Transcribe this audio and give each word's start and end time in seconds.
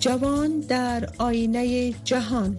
جوان 0.00 0.60
در 0.60 1.08
آینه 1.18 1.92
جهان. 2.04 2.56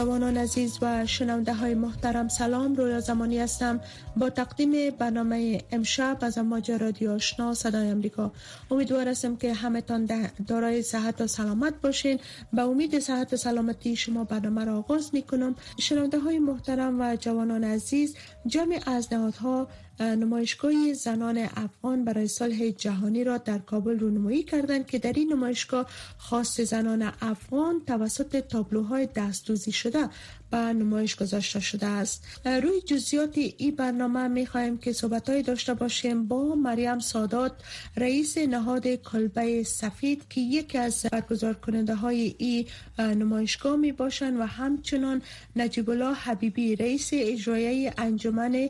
جوانان 0.00 0.36
عزیز 0.36 0.78
و 0.82 1.06
شنونده 1.06 1.54
های 1.54 1.74
محترم 1.74 2.28
سلام. 2.28 2.74
رویا 2.74 3.00
زمانی 3.00 3.38
هستم. 3.38 3.80
با 4.16 4.30
تقدیم 4.30 4.96
برنامه 4.98 5.60
امشب 5.72 6.18
از 6.20 6.38
امواج 6.38 6.70
رادیو 6.70 7.10
آشنا 7.10 7.54
صدای 7.54 7.88
امریکا 7.88 8.32
امیدوار 8.70 9.08
هستم 9.08 9.36
که 9.36 9.54
همتان 9.54 10.08
دارای 10.46 10.82
صحت 10.82 11.20
و 11.20 11.26
سلامت 11.26 11.74
باشین. 11.82 12.18
به 12.52 12.62
امید 12.62 12.98
صحت 12.98 13.32
و 13.32 13.36
سلامتی 13.36 13.96
شما 13.96 14.24
برنامه 14.24 14.64
را 14.64 14.78
آغاز 14.78 15.10
می 15.12 15.22
کنم 15.22 15.54
شنونده 15.78 16.18
های 16.18 16.38
محترم 16.38 17.00
و 17.00 17.16
جوانان 17.16 17.64
عزیز 17.64 18.16
جمع 18.46 18.80
از 18.86 19.12
نهادها 19.12 19.68
نمایشگاه 20.00 20.92
زنان 20.92 21.48
افغان 21.56 22.04
برای 22.04 22.28
صلح 22.28 22.70
جهانی 22.70 23.24
را 23.24 23.38
در 23.38 23.58
کابل 23.58 23.98
رونمایی 23.98 24.42
کردند 24.42 24.86
که 24.86 24.98
در 24.98 25.12
این 25.12 25.32
نمایشگاه 25.32 25.86
خاص 26.18 26.60
زنان 26.60 27.12
افغان 27.20 27.82
توسط 27.86 28.36
تابلوهای 28.36 29.08
دستوزی 29.14 29.72
شده 29.72 30.08
به 30.50 30.56
نمایش 30.56 31.16
گذاشته 31.16 31.60
شده 31.60 31.86
است. 31.86 32.24
روی 32.44 32.80
جزیات 32.80 33.38
این 33.38 33.74
برنامه 33.76 34.28
می 34.28 34.46
خواهیم 34.46 34.78
که 34.78 34.92
صحبت 34.92 35.46
داشته 35.46 35.74
باشیم 35.74 36.26
با 36.26 36.54
مریم 36.54 36.98
سادات 36.98 37.52
رئیس 37.96 38.38
نهاد 38.38 38.86
کلبه 38.88 39.62
سفید 39.62 40.22
که 40.28 40.40
یکی 40.40 40.78
از 40.78 41.06
برگزار 41.12 41.54
کننده 41.54 41.94
های 41.94 42.34
این 42.38 42.66
نمایشگاه 42.98 43.76
می 43.76 43.92
باشند 43.92 44.40
و 44.40 44.42
همچنان 44.42 45.22
نجیب 45.56 45.90
الله 45.90 46.14
حبیبی 46.14 46.76
رئیس 46.76 47.10
اجرایی 47.12 47.90
انجمن 47.98 48.68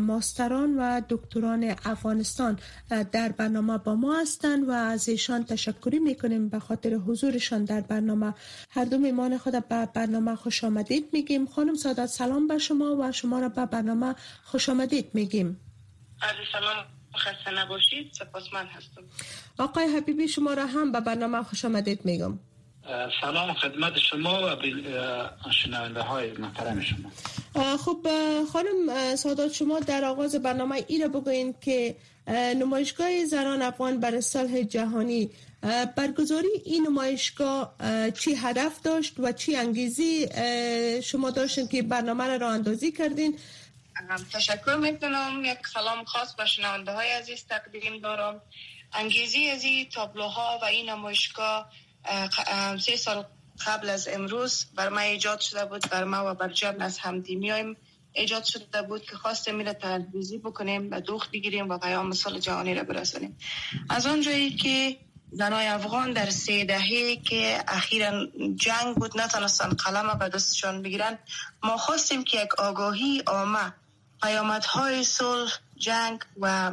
ماستران 0.00 0.76
و 0.78 1.00
دکتران 1.08 1.74
افغانستان 1.84 2.58
در 3.12 3.28
برنامه 3.28 3.78
با 3.78 3.94
ما 3.94 4.20
هستند 4.20 4.68
و 4.68 4.70
از 4.70 5.08
ایشان 5.08 5.44
تشکری 5.44 5.98
می 5.98 6.14
کنیم 6.14 6.48
به 6.48 6.58
خاطر 6.58 6.94
حضورشان 6.94 7.64
در 7.64 7.80
برنامه. 7.80 8.34
هر 8.70 8.84
دو 8.84 8.98
میمان 8.98 9.38
خود 9.38 9.68
به 9.68 9.88
برنامه 9.94 10.34
خوش 10.34 10.64
آمدید. 10.64 11.08
می 11.12 11.19
میگیم. 11.20 11.46
خانم 11.46 11.74
سادات 11.74 12.06
سلام 12.06 12.48
به 12.48 12.58
شما 12.58 12.96
و 12.96 13.12
شما 13.12 13.40
را 13.40 13.48
به 13.48 13.66
برنامه 13.66 14.14
خوش 14.44 14.68
آمدید 14.68 15.10
میگیم. 15.14 15.60
عرض 16.22 16.36
سلام 16.52 16.76
خسته 17.16 17.50
نباشید. 17.50 18.12
من 18.52 18.66
هستم. 18.66 19.02
آقای 19.58 19.86
حبیبی 19.96 20.28
شما 20.28 20.54
را 20.54 20.66
هم 20.66 20.92
به 20.92 21.00
برنامه 21.00 21.42
خوش 21.42 21.64
آمدید 21.64 22.00
میگم. 22.04 22.38
سلام 23.20 23.52
خدمت 23.52 23.98
شما 23.98 24.56
و 24.56 25.50
شنونده 25.52 26.02
های 26.02 26.32
محترم 26.32 26.80
شما. 26.80 27.10
خب 27.76 28.06
خانم 28.52 29.16
سادات 29.16 29.52
شما 29.52 29.80
در 29.80 30.04
آغاز 30.04 30.34
برنامه 30.34 30.84
ای 30.88 30.98
را 30.98 31.08
بگوین 31.08 31.54
که 31.60 31.96
نمایشگاه 32.56 33.24
زنان 33.24 33.62
افغان 33.62 34.00
بر 34.00 34.20
صلح 34.20 34.62
جهانی 34.62 35.30
برگزاری 35.96 36.48
این 36.64 36.86
نمایشگاه 36.86 37.74
چی 38.10 38.34
هدف 38.34 38.82
داشت 38.82 39.14
و 39.18 39.32
چی 39.32 39.56
انگیزی 39.56 40.28
شما 41.02 41.30
داشتین 41.30 41.68
که 41.68 41.82
برنامه 41.82 42.38
را 42.38 42.50
اندازی 42.50 42.92
کردین؟ 42.92 43.38
تشکر 44.32 44.76
می‌کنم. 44.76 45.42
یک 45.44 45.58
سلام 45.74 46.04
خاص 46.04 46.34
به 46.34 46.46
شنونده 46.46 46.92
های 46.92 47.10
عزیز 47.10 47.44
تقدیم 47.48 47.98
دارم. 47.98 48.42
انگیزی 48.92 49.48
از 49.48 49.64
این 49.64 49.88
تابلوها 49.88 50.58
و 50.62 50.64
این 50.64 50.90
نمایشگاه 50.90 51.72
سه 52.80 52.96
سال 52.96 53.24
قبل 53.66 53.88
از 53.90 54.08
امروز 54.08 54.66
بر 54.74 54.88
ما 54.88 55.00
ایجاد 55.00 55.40
شده 55.40 55.64
بود. 55.64 55.90
بر 55.90 56.04
ما 56.04 56.30
و 56.30 56.34
بر 56.34 56.48
جمع 56.48 56.84
از 56.84 56.98
همدیمی 56.98 57.52
ایجاد 58.12 58.44
شده 58.44 58.82
بود 58.82 59.02
که 59.02 59.16
خواستیم 59.16 59.54
میره 59.54 59.72
تلویزی 59.72 60.38
بکنیم 60.38 60.90
و 60.90 61.00
دوخ 61.00 61.28
بگیریم 61.28 61.68
و 61.68 61.78
پیام 61.78 62.12
سال 62.12 62.38
جهانی 62.38 62.74
را 62.74 62.82
برسانیم. 62.82 63.38
از 63.88 64.06
آنجایی 64.06 64.50
که 64.50 64.96
زنای 65.32 65.66
افغان 65.66 66.12
در 66.12 66.30
سه 66.30 66.64
دهه 66.64 67.16
که 67.16 67.64
اخیرا 67.68 68.26
جنگ 68.56 68.96
بود 68.96 69.20
نتونستن 69.20 69.68
قلم 69.68 70.18
به 70.18 70.28
دستشان 70.28 70.82
بگیرن. 70.82 71.18
ما 71.62 71.76
خواستیم 71.76 72.24
که 72.24 72.40
یک 72.42 72.54
آگاهی 72.60 73.22
آمه 73.26 73.74
پیامدهای 74.22 75.04
صلح 75.04 75.52
جنگ 75.76 76.20
و 76.40 76.72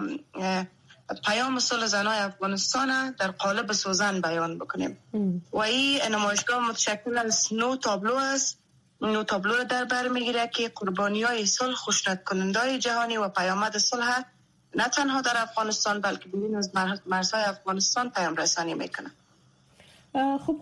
پیام 1.26 1.60
صلح 1.60 1.86
زنای 1.86 2.20
افغانستان 2.20 3.12
در 3.12 3.32
قالب 3.32 3.72
سوزن 3.72 4.22
بیان 4.22 4.58
بکنیم. 4.58 4.98
و 5.52 5.58
این 5.58 6.02
نمایشگاه 6.12 6.70
متشکل 6.70 7.18
از 7.18 7.48
نو 7.52 7.76
تابلو 7.76 8.16
است. 8.16 8.58
نو 9.02 9.24
تابلو 9.24 9.64
در 9.64 9.86
بر 9.86 10.08
می‌گیره 10.08 10.48
که 10.48 10.72
قربانی 10.76 11.24
های 11.24 11.46
صلح 11.46 11.76
خوشنط 11.76 12.24
کننده 12.24 12.80
جهانی 12.80 13.18
و 13.18 13.30
پیامد 13.30 13.78
صلح 13.78 14.24
نه 14.78 14.88
تنها 14.88 15.22
در 15.22 15.34
افغانستان 15.36 16.02
بلکه 16.02 16.30
بیرون 16.30 16.56
از 16.56 16.72
مرزهای 17.06 17.44
افغانستان 17.44 18.10
پیام 18.10 18.36
رسانی 18.36 18.74
می‌کنه 18.74 19.12
خب 20.14 20.58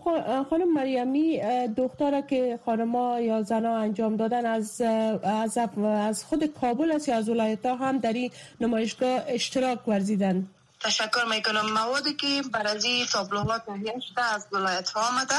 خانم 0.50 0.72
مریمی 0.74 1.40
دختره 1.76 2.22
که 2.30 2.58
خانما 2.64 3.20
یا 3.20 3.42
زنا 3.42 3.76
انجام 3.76 4.16
دادن 4.16 4.46
از 4.46 4.80
از, 4.80 5.58
از 5.84 6.24
خود 6.24 6.46
کابل 6.60 6.92
است 6.92 7.08
یا 7.08 7.16
از 7.16 7.28
ولایت 7.28 7.66
ها 7.66 7.74
هم 7.74 7.98
در 7.98 8.12
این 8.12 8.30
نمایشگاه 8.60 9.20
اشتراک 9.26 9.88
ورزیدن. 9.88 10.48
تشکر 10.80 11.24
می‌کنم. 11.30 11.72
موادی 11.72 12.14
که 12.14 12.42
برای 12.52 13.06
تابلوها 13.12 13.58
تهیه 13.58 14.00
شده 14.08 14.22
از 14.22 14.46
ولایت 14.52 14.90
ها 14.90 15.08
آمده. 15.08 15.34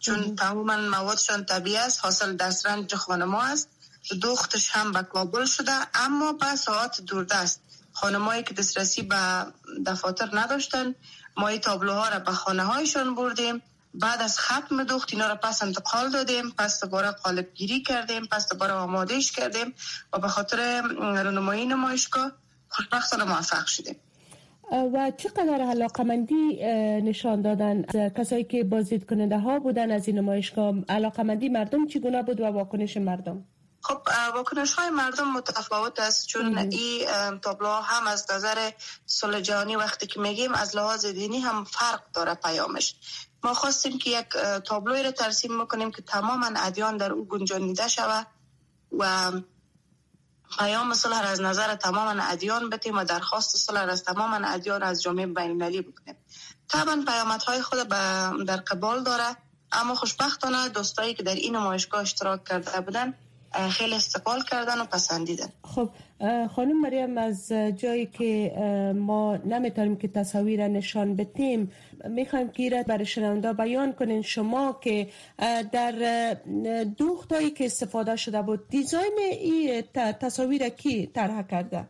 چون 0.00 0.36
تماما 0.36 0.76
موادشان 0.76 1.44
طبیعی 1.44 1.76
است 1.76 2.04
حاصل 2.04 2.36
دسترنج 2.36 2.94
خانما 2.94 3.42
است. 3.42 3.68
دختش 4.22 4.70
هم 4.70 4.92
به 4.92 5.02
کابل 5.02 5.44
شده 5.44 5.72
اما 5.94 6.32
به 6.32 6.56
ساعت 6.56 7.00
دوردست. 7.00 7.60
خانمایی 7.92 8.42
که 8.42 8.54
دسترسی 8.54 9.02
به 9.02 9.16
دفاتر 9.86 10.28
نداشتن 10.32 10.94
ما 11.36 11.48
این 11.48 11.60
تابلوها 11.60 12.08
را 12.08 12.18
به 12.18 12.32
خانه 12.32 12.62
هایشان 12.62 13.14
بردیم. 13.14 13.62
بعد 13.94 14.22
از 14.22 14.38
ختم 14.38 14.84
دخت 14.84 15.12
اینا 15.12 15.28
را 15.28 15.34
پس 15.34 15.62
انتقال 15.62 16.10
دادیم 16.10 16.50
پس 16.50 16.84
دوباره 16.84 17.10
قالب 17.10 17.48
گیری 17.54 17.82
کردیم 17.82 18.26
پس 18.26 18.48
دوباره 18.48 18.72
آمادهش 18.72 19.32
کردیم 19.32 19.74
و 20.12 20.18
به 20.18 20.28
خاطر 20.28 20.80
رونمایی 21.24 21.66
نمایشگاه 21.66 22.32
خوشبختانه 22.68 23.24
موفق 23.24 23.66
شدیم. 23.66 23.96
و 24.72 25.12
چقدر 25.16 25.60
علاقمندی 25.70 26.62
نشان 27.02 27.42
دادن؟ 27.42 27.82
کسایی 28.18 28.44
که 28.44 28.64
بازدید 28.64 29.06
کننده 29.06 29.38
ها 29.38 29.58
بودن 29.58 29.90
از 29.90 30.08
این 30.08 30.18
نمایشگاه 30.18 30.74
علاقمندی 30.88 31.48
مردم 31.48 31.86
چگونه 31.86 32.22
بود 32.22 32.40
و 32.40 32.44
واکنش 32.44 32.96
مردم؟ 32.96 33.44
خب 33.82 34.08
واکنش 34.34 34.72
های 34.72 34.90
مردم 34.90 35.32
متفاوت 35.32 36.00
است. 36.00 36.26
چون 36.26 36.58
این 36.58 37.38
تابلوها 37.38 37.82
هم 37.82 38.06
از 38.06 38.26
نظر 38.30 38.70
صلح 39.06 39.40
جهانی 39.40 39.76
وقتی 39.76 40.06
که 40.06 40.20
میگیم 40.20 40.54
از 40.54 40.76
لحاظ 40.76 41.06
دینی 41.06 41.40
هم 41.40 41.64
فرق 41.64 42.02
داره 42.12 42.34
پیامش. 42.34 42.94
ما 43.42 43.54
خواستیم 43.54 43.98
که 43.98 44.10
یک 44.10 44.26
تابلوی 44.64 45.02
رو 45.02 45.10
ترسیم 45.10 45.60
می‌کنیم 45.60 45.90
که 45.90 46.02
تماما 46.02 46.50
ادیان 46.56 46.96
در 46.96 47.12
او 47.12 47.24
گنجانیده 47.24 47.88
شود 47.88 48.26
و 48.98 49.32
پیام 50.58 50.94
صلح 50.94 51.20
از 51.24 51.40
نظر 51.40 51.74
تماما 51.74 52.22
ادیان 52.22 52.70
بتیم 52.70 52.96
و 52.96 53.04
درخواست 53.04 53.56
صلح 53.56 53.80
از 53.80 54.04
تماما 54.04 54.46
ادیان 54.46 54.82
از 54.82 55.02
جامعه 55.02 55.26
بین 55.26 55.50
المللی 55.50 55.82
بکنیم. 55.82 56.16
طبعا 56.68 57.04
پیامدهای 57.06 57.62
خود 57.62 57.88
در 58.46 58.56
قبال 58.56 59.02
داره 59.02 59.36
اما 59.72 59.94
خوشبختانه 59.94 60.68
دوستایی 60.68 61.14
که 61.14 61.22
در 61.22 61.34
این 61.34 61.56
نمایشگاه 61.56 62.00
اشتراک 62.00 62.44
کرده 62.44 62.80
بودن 62.80 63.14
خیلی 63.70 63.94
استقبال 63.94 64.42
کردن 64.42 64.80
و 64.80 64.84
پسندیدن. 64.84 65.48
خب 65.64 65.90
خانم 66.56 66.80
مریم 66.80 67.18
از 67.18 67.52
جایی 67.76 68.06
که 68.06 68.52
ما 68.96 69.36
نمی‌تونیم 69.36 69.96
که 69.96 70.08
تصاویر 70.08 70.68
نشان 70.68 71.16
بتیم 71.16 71.72
می‌خوایم 72.04 72.50
که 72.50 72.84
برای 72.88 73.06
شنونده 73.06 73.52
بیان 73.52 73.92
کنین. 73.92 74.22
شما 74.22 74.80
که 74.82 75.10
در 75.72 76.36
دوختایی 76.98 77.50
که 77.50 77.64
استفاده 77.66 78.16
شده 78.16 78.42
بود 78.42 78.68
دیزاین 78.68 79.18
این 79.18 79.82
تصاویر 80.20 80.68
کی 80.68 81.06
طرح 81.06 81.42
کرده؟ 81.42 81.88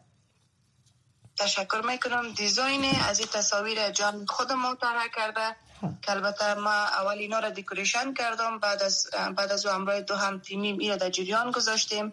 تشکر 1.39 1.83
می‌کنم. 1.87 2.33
دیزاین 2.37 2.85
از 3.09 3.19
این 3.19 3.29
تصاویر 3.33 3.91
جان 3.91 4.27
خود 4.27 4.53
ما 4.53 4.75
طرح 4.75 5.07
کرده. 5.17 5.57
که 6.03 6.13
البته 6.13 6.55
ما 6.55 6.71
اول 6.71 7.19
اینا 7.19 7.39
را 7.39 7.51
دیکوریشن 7.51 8.15
کردم 8.15 8.59
بعد 8.59 8.83
از 8.83 9.07
بعد 9.37 9.53
از 9.53 9.67
امرای 9.67 10.03
دو 10.03 10.15
هم 10.15 10.39
تیمیم 10.39 10.79
اینا 10.79 10.97
در 10.97 11.11
جریان 11.11 11.51
گذاشتیم. 11.51 12.13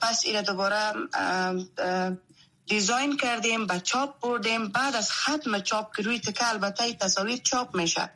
پس 0.00 0.22
اینا 0.24 0.42
دوباره 0.42 0.92
دیزاین 2.66 3.16
کردیم 3.16 3.66
به 3.66 3.80
چاپ 3.80 4.20
بردیم. 4.20 4.68
بعد 4.68 4.96
از 4.96 5.12
ختم 5.12 5.60
چاپ 5.60 5.96
که 5.96 6.02
روی 6.02 6.20
تکه 6.20 6.48
البته 6.48 6.94
تصاویر 6.94 7.36
چاپ 7.36 7.76
میشه. 7.76 8.10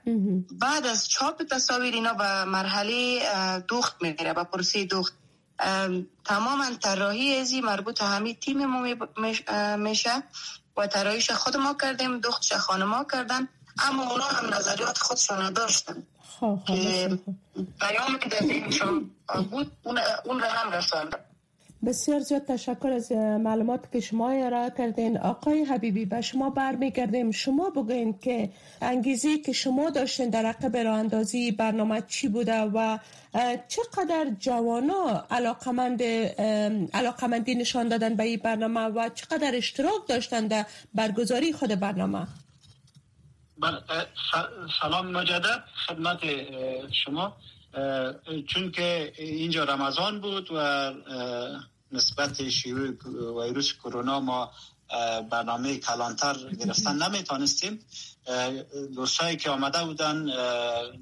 بعد 0.53 0.87
از 0.87 1.09
چاپ 1.09 1.43
تصاویر 1.43 1.95
اینا 1.95 2.15
به 2.15 2.45
مرحله 2.45 3.21
دوخت 3.69 4.03
میره 4.03 4.33
به 4.33 4.45
پرسه 4.45 4.85
دوخت. 4.85 5.15
تماما 6.25 6.65
طراحی 6.83 7.37
ازی 7.37 7.61
مربوط 7.61 8.03
همین 8.03 8.35
تیم 8.35 8.67
ما 8.67 8.87
میشه. 9.77 10.23
و 10.77 10.87
طراحیش 10.87 11.31
خود 11.31 11.56
ما 11.56 11.75
کردیم 11.75 12.21
خانه 12.59 12.85
ما 12.85 13.05
کردن. 13.12 13.49
اما 13.84 14.10
اونا 14.10 14.25
هم 14.25 14.54
نظریات 14.54 14.98
خودشان 14.98 15.52
داشتن. 15.52 16.02
خب، 16.40 16.58
خب، 16.66 16.75
که 16.75 17.19
پیامی 17.80 18.19
که 18.19 18.28
در 18.28 18.46
ذهنشان 18.46 19.10
بود 19.50 19.72
اون 20.25 20.40
را 20.40 20.48
هم 20.48 20.72
رساندن 20.72 21.19
بسیار 21.86 22.20
زیاد 22.20 22.44
تشکر 22.44 22.88
از 22.88 23.12
معلومات 23.12 23.92
که 23.92 24.00
شما 24.00 24.30
ارائه 24.30 24.70
کردین. 24.78 25.19
آقای 25.19 25.64
حبیبی 25.64 26.04
به 26.04 26.20
شما 26.20 26.50
برمیگردیم. 26.50 27.30
شما 27.30 27.70
بگوین 27.70 28.19
که 28.19 28.50
انگیزی 28.82 29.38
که 29.38 29.52
شما 29.52 29.90
داشتین 29.90 30.30
در 30.30 30.46
عقب 30.46 30.76
راه 30.76 30.98
اندازی 30.98 31.52
برنامه 31.52 32.02
چی 32.08 32.28
بوده 32.28 32.60
و 32.60 32.98
چقدر 33.69 34.30
جوانا 34.38 35.26
علاقمند 35.30 36.02
علاقمندی 36.92 37.54
نشان 37.54 37.88
دادن 37.88 38.14
به 38.14 38.22
این 38.22 38.40
برنامه 38.44 38.80
و 38.80 39.08
چقدر 39.08 39.50
اشتراک 39.54 40.06
داشتن 40.08 40.46
در 40.46 40.66
برگزاری 40.94 41.52
خود 41.52 41.80
برنامه؟ 41.80 42.26
سلام 44.81 45.06
مجدد 45.06 45.64
خدمت 45.87 46.19
شما. 46.93 47.37
چون 48.46 48.70
که 48.72 49.12
اینجا 49.19 49.64
رمضان 49.64 50.20
بود 50.20 50.49
و 50.55 50.93
نسبت 51.93 52.49
شیوع 52.49 52.88
ویروس 53.43 53.72
کرونا 53.72 54.20
ما 54.20 54.52
برنامه 55.31 55.78
کلانتر 55.78 56.34
گرفتن. 56.60 57.02
نمی‌تونستیم. 57.02 57.81
دوستایی 58.94 59.37
که 59.37 59.50
آمده 59.50 59.84
بودن 59.84 60.26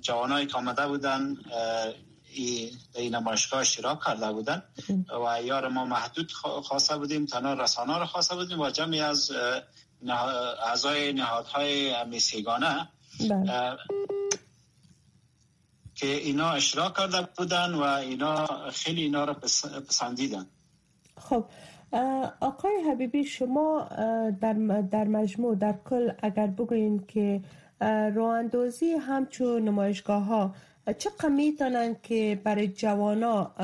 جوانایی 0.01 0.47
که 0.47 0.57
آمده 0.57 0.87
بودن 0.87 1.37
این 2.95 3.15
نمایشگاه 3.15 3.61
اشتراک 3.61 4.05
کرده 4.05 4.33
بودن 4.33 4.63
و 5.25 5.43
یار 5.43 5.69
ما 5.69 5.85
محدود 5.85 6.33
خواسته 6.65 6.97
بودیم 6.97 7.27
تنها 7.27 7.55
رسانه 7.55 7.99
رو 7.99 8.07
خواسته 8.07 8.35
بودیم 8.35 8.61
و 8.61 8.71
جمعی 8.71 9.01
از 9.01 9.33
اعضای 10.69 11.13
نهادهای 11.13 11.95
امیسیگانه 11.95 12.89
بله. 13.31 13.77
که 15.95 16.07
اینا 16.07 16.51
اشتراک 16.51 16.97
کرده 16.97 17.29
بودن 17.39 17.75
و 17.75 17.83
اینا 17.83 18.47
خیلی 18.71 19.03
اینا 19.03 19.25
رو 19.25 19.35
پسندیدن 19.89 20.47
خب 21.21 21.45
آقای 22.41 22.73
حبیبی 22.91 23.25
شما 23.25 23.89
در, 24.41 24.53
در 24.91 25.05
مجموع 25.05 25.57
در 25.57 25.75
کل 25.85 26.11
اگر 26.23 26.47
بگوین 26.47 27.07
که 27.07 27.43
رواندوزی 28.15 28.93
همچون 28.93 29.63
نمایشگاه 29.63 30.25
ها 30.25 30.55
چقدر 30.93 31.29
می‌تونن 31.29 31.97
که 32.03 32.41
برای 32.45 32.69
جوانا 32.69 33.55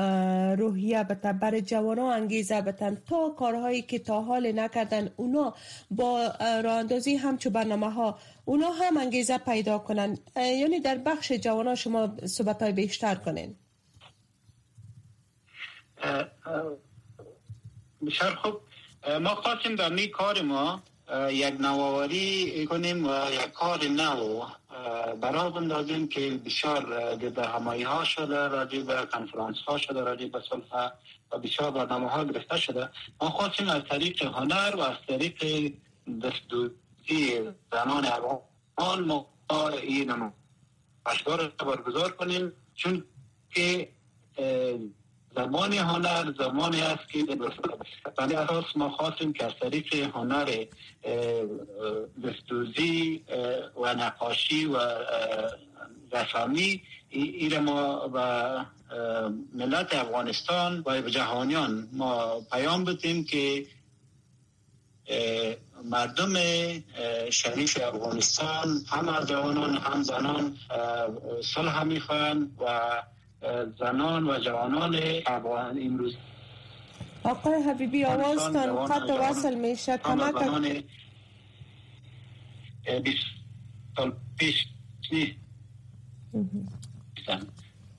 روحیه 0.55 1.03
بتن 1.03 1.39
برای 1.39 1.61
جوانا 1.61 2.11
انگیزه 2.11 2.61
بتن؟ 2.61 2.95
تا 2.95 3.29
کارهایی 3.29 3.81
که 3.81 3.99
تا 3.99 4.21
حال 4.21 4.51
نکردن 4.59 5.09
اونا 5.15 5.55
با 5.91 6.27
راه 6.63 6.73
اندازی 6.77 7.15
همچو 7.15 7.49
برنامه 7.49 7.91
ها 7.91 8.19
اونا 8.45 8.69
هم 8.71 8.97
انگیزه 8.97 9.37
پیدا 9.37 9.79
کنن. 9.79 10.17
یعنی 10.35 10.79
در 10.79 10.97
بخش 10.97 11.31
جوانا 11.31 11.75
شما 11.75 12.17
صحبت 12.25 12.61
های 12.61 12.71
بیشتر 12.71 13.15
کنین. 13.15 13.55
بسیار 18.05 18.35
خوب. 18.35 18.53
ما 19.21 19.35
خواستیم 19.35 19.75
در 19.75 19.89
می 19.89 20.07
کار 20.07 20.41
ما 20.41 20.81
یک 21.29 21.61
نوآوری 21.61 22.65
کنیم 22.65 23.05
و 23.07 23.09
یک 23.31 23.51
کار 23.51 23.83
نو. 23.87 24.45
برای 25.21 25.51
بندازیم 25.51 26.07
که 26.07 26.39
بسیار 26.45 27.15
در 27.15 27.43
همایی 27.43 27.83
ها 27.83 28.03
شده 28.03 28.47
راجع 28.47 28.81
به 28.81 29.05
کنفرانس 29.13 29.57
ها 29.67 29.77
شده 29.77 30.01
راجع 30.01 30.27
به 30.27 30.41
صلح 30.49 30.91
و 31.31 31.37
بسیار 31.37 31.71
برنامه 31.71 32.09
ها 32.09 32.23
گرفته 32.23 32.57
شده. 32.57 32.89
ما 33.21 33.29
خواستیم 33.29 33.69
از 33.69 33.81
طریق 33.89 34.23
هنر 34.23 34.75
و 34.75 34.81
از 34.81 34.97
طریق 35.07 35.43
دستوزی 36.23 37.41
زنان 37.71 38.05
افغان 38.05 39.05
ما 39.05 39.27
این 39.81 40.31
اشکار 41.05 41.47
برگزار 41.47 42.11
کنیم. 42.11 42.51
چون 42.75 43.03
که 43.49 43.89
زمان 45.35 45.73
هنر 45.73 46.33
زمانی 46.37 46.81
است 46.81 47.09
که 47.09 47.25
ولی 48.17 48.35
اساس 48.35 48.65
ما 48.75 48.89
خواستیم 48.89 49.33
که 49.33 49.45
از 49.45 49.51
طریق 49.61 49.93
هنر 49.93 50.65
دستوزی 52.23 53.23
و 53.81 53.93
نقاشی 53.93 54.65
و 54.65 54.77
رسامی 56.11 56.81
ایره 57.09 57.59
ما 57.59 58.11
و 58.13 58.65
ملت 59.53 59.95
افغانستان 59.95 60.83
و 60.85 61.01
جهانیان 61.01 61.87
ما 61.91 62.41
پیام 62.51 62.83
بدیم 62.83 63.25
که 63.25 63.65
مردم 65.83 66.33
شریف 67.29 67.79
افغانستان 67.83 68.85
هم 68.89 69.25
جوانان 69.25 69.77
هم 69.77 70.03
زنان 70.03 70.57
صلح 71.43 71.83
می‌خوان 71.83 72.51
و 72.59 73.03
زنان 73.79 74.29
و 74.29 74.39
جوانان 74.39 74.95
افغان 75.25 75.79
امروز. 75.81 76.15
آقای 77.23 77.61
حبیبی 77.61 78.05
آوازتان 78.05 78.85
قد 78.85 79.09
وصل 79.19 79.55
میشه. 79.55 79.97
کمک 79.97 80.33
سال 83.97 84.13
پیش 84.37 84.67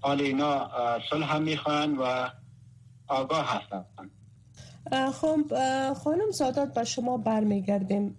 حال 0.00 0.20
اینا 0.20 0.70
صلح 1.10 1.38
می‌خوان 1.38 1.96
و 1.96 2.28
آگاه 3.08 3.62
هستن. 3.62 3.84
خب 5.10 5.40
خانم 5.94 6.30
سادات 6.30 6.74
به 6.74 6.84
شما 6.84 7.16
برمیگردیم. 7.16 8.16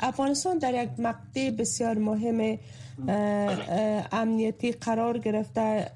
افغانستان 0.00 0.58
در 0.58 0.82
یک 0.82 0.90
مقطع 0.98 1.50
بسیار 1.50 1.98
مهم 1.98 2.58
امنیتی 4.12 4.72
قرار 4.72 5.18
گرفته 5.18 5.90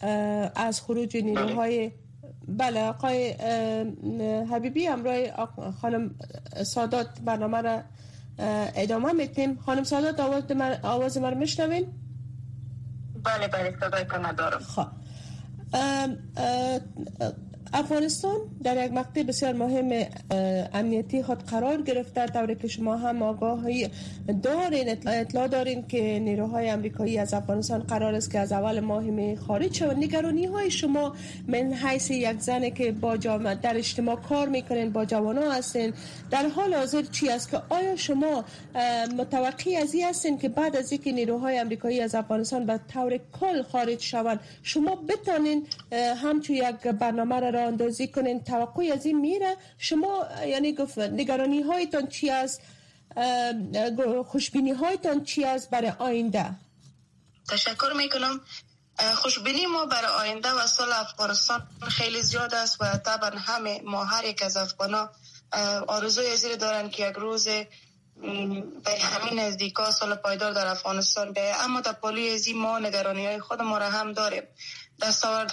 از 0.56 0.80
خروج 0.80 1.16
نیروهای 1.16 1.92
بله 2.48 2.80
آقای 2.80 3.32
حبیبی 4.50 4.86
همراه 4.86 5.48
خانم 5.80 6.14
سادات 6.64 7.20
برنامه 7.24 7.60
را 7.60 7.82
ادامه 8.76 9.12
میتیم 9.12 9.56
خانم 9.56 9.84
سادات 9.84 10.20
آواز 10.20 10.52
من 10.52 10.78
آواز 10.82 11.18
من 11.18 11.34
میشنوین؟ 11.34 11.86
بله 13.24 13.48
بله 13.48 13.76
صدای 13.80 14.04
دارم 14.36 14.58
خب. 14.58 14.86
افغانستان 17.72 18.36
در 18.62 18.86
یک 18.86 18.92
مقطع 18.92 19.22
بسیار 19.22 19.52
مهم 19.52 20.06
امنیتی 20.74 21.22
خود 21.22 21.42
قرار 21.42 21.82
گرفته 21.82 22.26
طوری 22.26 22.54
که 22.54 22.68
شما 22.68 22.96
هم 22.96 23.22
آگاهی 23.22 23.88
دارین 24.42 24.88
اطلاع 25.06 25.48
دارین 25.48 25.86
که 25.86 26.18
نیروهای 26.18 26.70
امریکایی 26.70 27.18
از 27.18 27.34
افغانستان 27.34 27.80
قرار 27.80 28.14
است 28.14 28.30
که 28.30 28.38
از 28.38 28.52
اول 28.52 28.80
ماه 28.80 29.02
می 29.02 29.36
خارج 29.36 29.74
شوند. 29.74 29.96
نگرانی 29.96 30.46
های 30.46 30.70
شما 30.70 31.14
من 31.48 31.72
حیث 31.72 32.10
یک 32.10 32.40
زنه 32.40 32.70
که 32.70 32.92
با 32.92 33.16
جامعه 33.16 33.54
در 33.54 33.76
اجتماع 33.76 34.16
کار 34.16 34.48
می‌کنین 34.48 34.90
با 34.90 35.04
جوانا 35.04 35.52
هستین 35.52 35.92
در 36.30 36.48
حال 36.48 36.74
حاضر 36.74 37.02
چی 37.02 37.28
است؟ 37.28 37.50
که 37.50 37.60
آیا 37.68 37.96
شما 37.96 38.44
متوقع 39.18 39.76
از 39.82 39.94
این 39.94 40.04
هستین 40.06 40.38
که 40.38 40.48
بعد 40.48 40.76
از 40.76 40.92
اینکه 40.92 41.12
نیروهای 41.12 41.58
امریکایی 41.58 42.00
از 42.00 42.14
افغانستان 42.14 42.66
به 42.66 42.80
طور 42.94 43.18
کل 43.40 43.62
خارج 43.62 44.00
شوند 44.00 44.40
شما 44.62 44.96
بتانین 45.08 45.66
همچون 46.22 46.56
یک 46.56 46.86
برنامه 46.86 47.40
را 47.40 47.49
اندازی 47.58 48.08
کنین. 48.08 48.44
توقعی 48.44 48.92
از 48.92 49.06
این 49.06 49.20
میره. 49.20 49.56
شما 49.78 50.26
یعنی 50.46 50.72
گفت 50.72 50.98
نگرانی 50.98 51.62
هایتان 51.62 52.06
چی 52.06 52.30
است؟ 52.30 52.60
خوشبینی 54.26 54.70
هایتان 54.70 55.24
چی 55.24 55.44
است 55.44 55.70
برای 55.70 55.92
آینده؟ 55.98 56.50
تشکر 57.48 57.92
می‌کنم. 57.96 58.40
خوشبینی 59.14 59.66
ما 59.66 59.86
برای 59.86 60.10
آینده 60.10 60.50
و 60.50 60.66
سال 60.66 60.92
افغانستان 60.92 61.68
خیلی 61.88 62.22
زیاد 62.22 62.54
است 62.54 62.76
و 62.80 62.96
طبعا 62.96 63.30
همه 63.30 63.80
ما 63.84 64.04
هر 64.04 64.24
یک 64.24 64.42
از 64.42 64.56
افغانا 64.56 65.10
آرزوی 65.86 66.36
زیر 66.36 66.56
دارن 66.56 66.90
که 66.90 67.08
یک 67.08 67.16
روز 67.16 67.48
به 68.84 68.98
همین 69.00 69.40
نزدیکا 69.40 69.90
سال 69.90 70.14
پایدار 70.14 70.52
در 70.52 70.66
افغانستان 70.66 71.32
به 71.32 71.64
اما 71.64 71.80
در 71.80 71.92
پالی 71.92 72.30
ازی 72.30 72.52
ما 72.52 72.78
نگرانی 72.78 73.26
های 73.26 73.40
خود 73.40 73.62
ما 73.62 73.78
را 73.78 73.90
هم 73.90 74.12
داریم. 74.12 74.42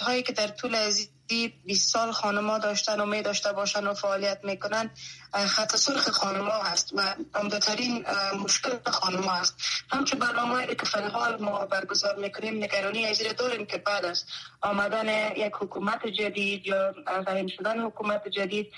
هایی 0.02 0.22
که 0.22 0.32
در 0.32 0.48
طول 0.48 0.74
ازی 0.74 1.08
20 1.28 1.92
سال 1.92 2.12
خانما 2.12 2.58
داشتن 2.58 3.00
و 3.00 3.06
می 3.06 3.22
داشته 3.22 3.52
باشن 3.52 3.86
و 3.86 3.94
فعالیت 3.94 4.38
می‌کنن 4.42 4.90
خط 5.32 5.76
سرخ 5.76 6.08
خانما 6.08 6.52
هست 6.52 6.90
و 6.94 7.14
عمدترین 7.34 8.04
مشکل 8.44 8.90
خانما 8.90 9.30
هست. 9.30 9.56
همچه 9.90 10.16
برنامه 10.16 10.66
که 10.66 10.86
فعال 10.86 11.42
ما 11.42 11.66
برگزار 11.66 12.16
می‌کنیم 12.16 12.64
نگرانی 12.64 13.06
از 13.06 13.22
داریم 13.38 13.66
که 13.66 13.78
بعد 13.78 14.04
از 14.04 14.24
آمدن 14.60 15.32
یک 15.36 15.52
حکومت 15.60 16.06
جدید 16.06 16.66
یا 16.66 16.94
تعیین 17.26 17.48
شدن 17.48 17.80
حکومت 17.80 18.28
جدید 18.28 18.72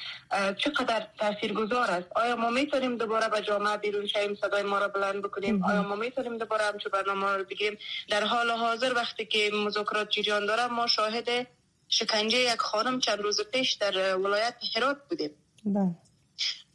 چقدر 0.59 1.07
تاثیرگذار 1.19 1.91
است. 1.91 2.07
آیا 2.15 2.37
ما 2.37 2.51
می‌تونیم 2.51 2.97
دوباره 2.97 3.29
به 3.29 3.41
جامعه 3.41 3.77
بیرون 3.77 4.07
شویم 4.07 4.35
صدای 4.35 4.63
ما 4.63 4.79
را 4.79 4.89
بلند 4.89 5.23
بکنیم؟ 5.23 5.65
آیا 5.65 5.83
ما 5.83 5.97
می‌تونیم 5.97 6.39
دوباره 6.39 6.65
همچه 6.65 6.89
برنامه 6.89 7.37
رو 7.37 7.45
بگیم 7.45 7.79
در 8.09 8.25
حال 8.25 8.51
حاضر 8.51 8.93
وقتی 8.95 9.27
که 9.27 9.51
مذاکرات 9.55 10.09
جریان 10.11 10.47
داره 10.47 10.67
ما 10.67 10.87
شاهد 10.87 11.47
شکنجه 11.91 12.39
یک 12.39 12.61
خانم 12.61 13.01
چند 13.01 13.21
روز 13.21 13.41
پیش 13.41 13.73
در 13.73 14.17
ولایت 14.17 14.55
هرات 14.77 14.99
بودیم. 15.09 15.31
بله. 15.65 15.97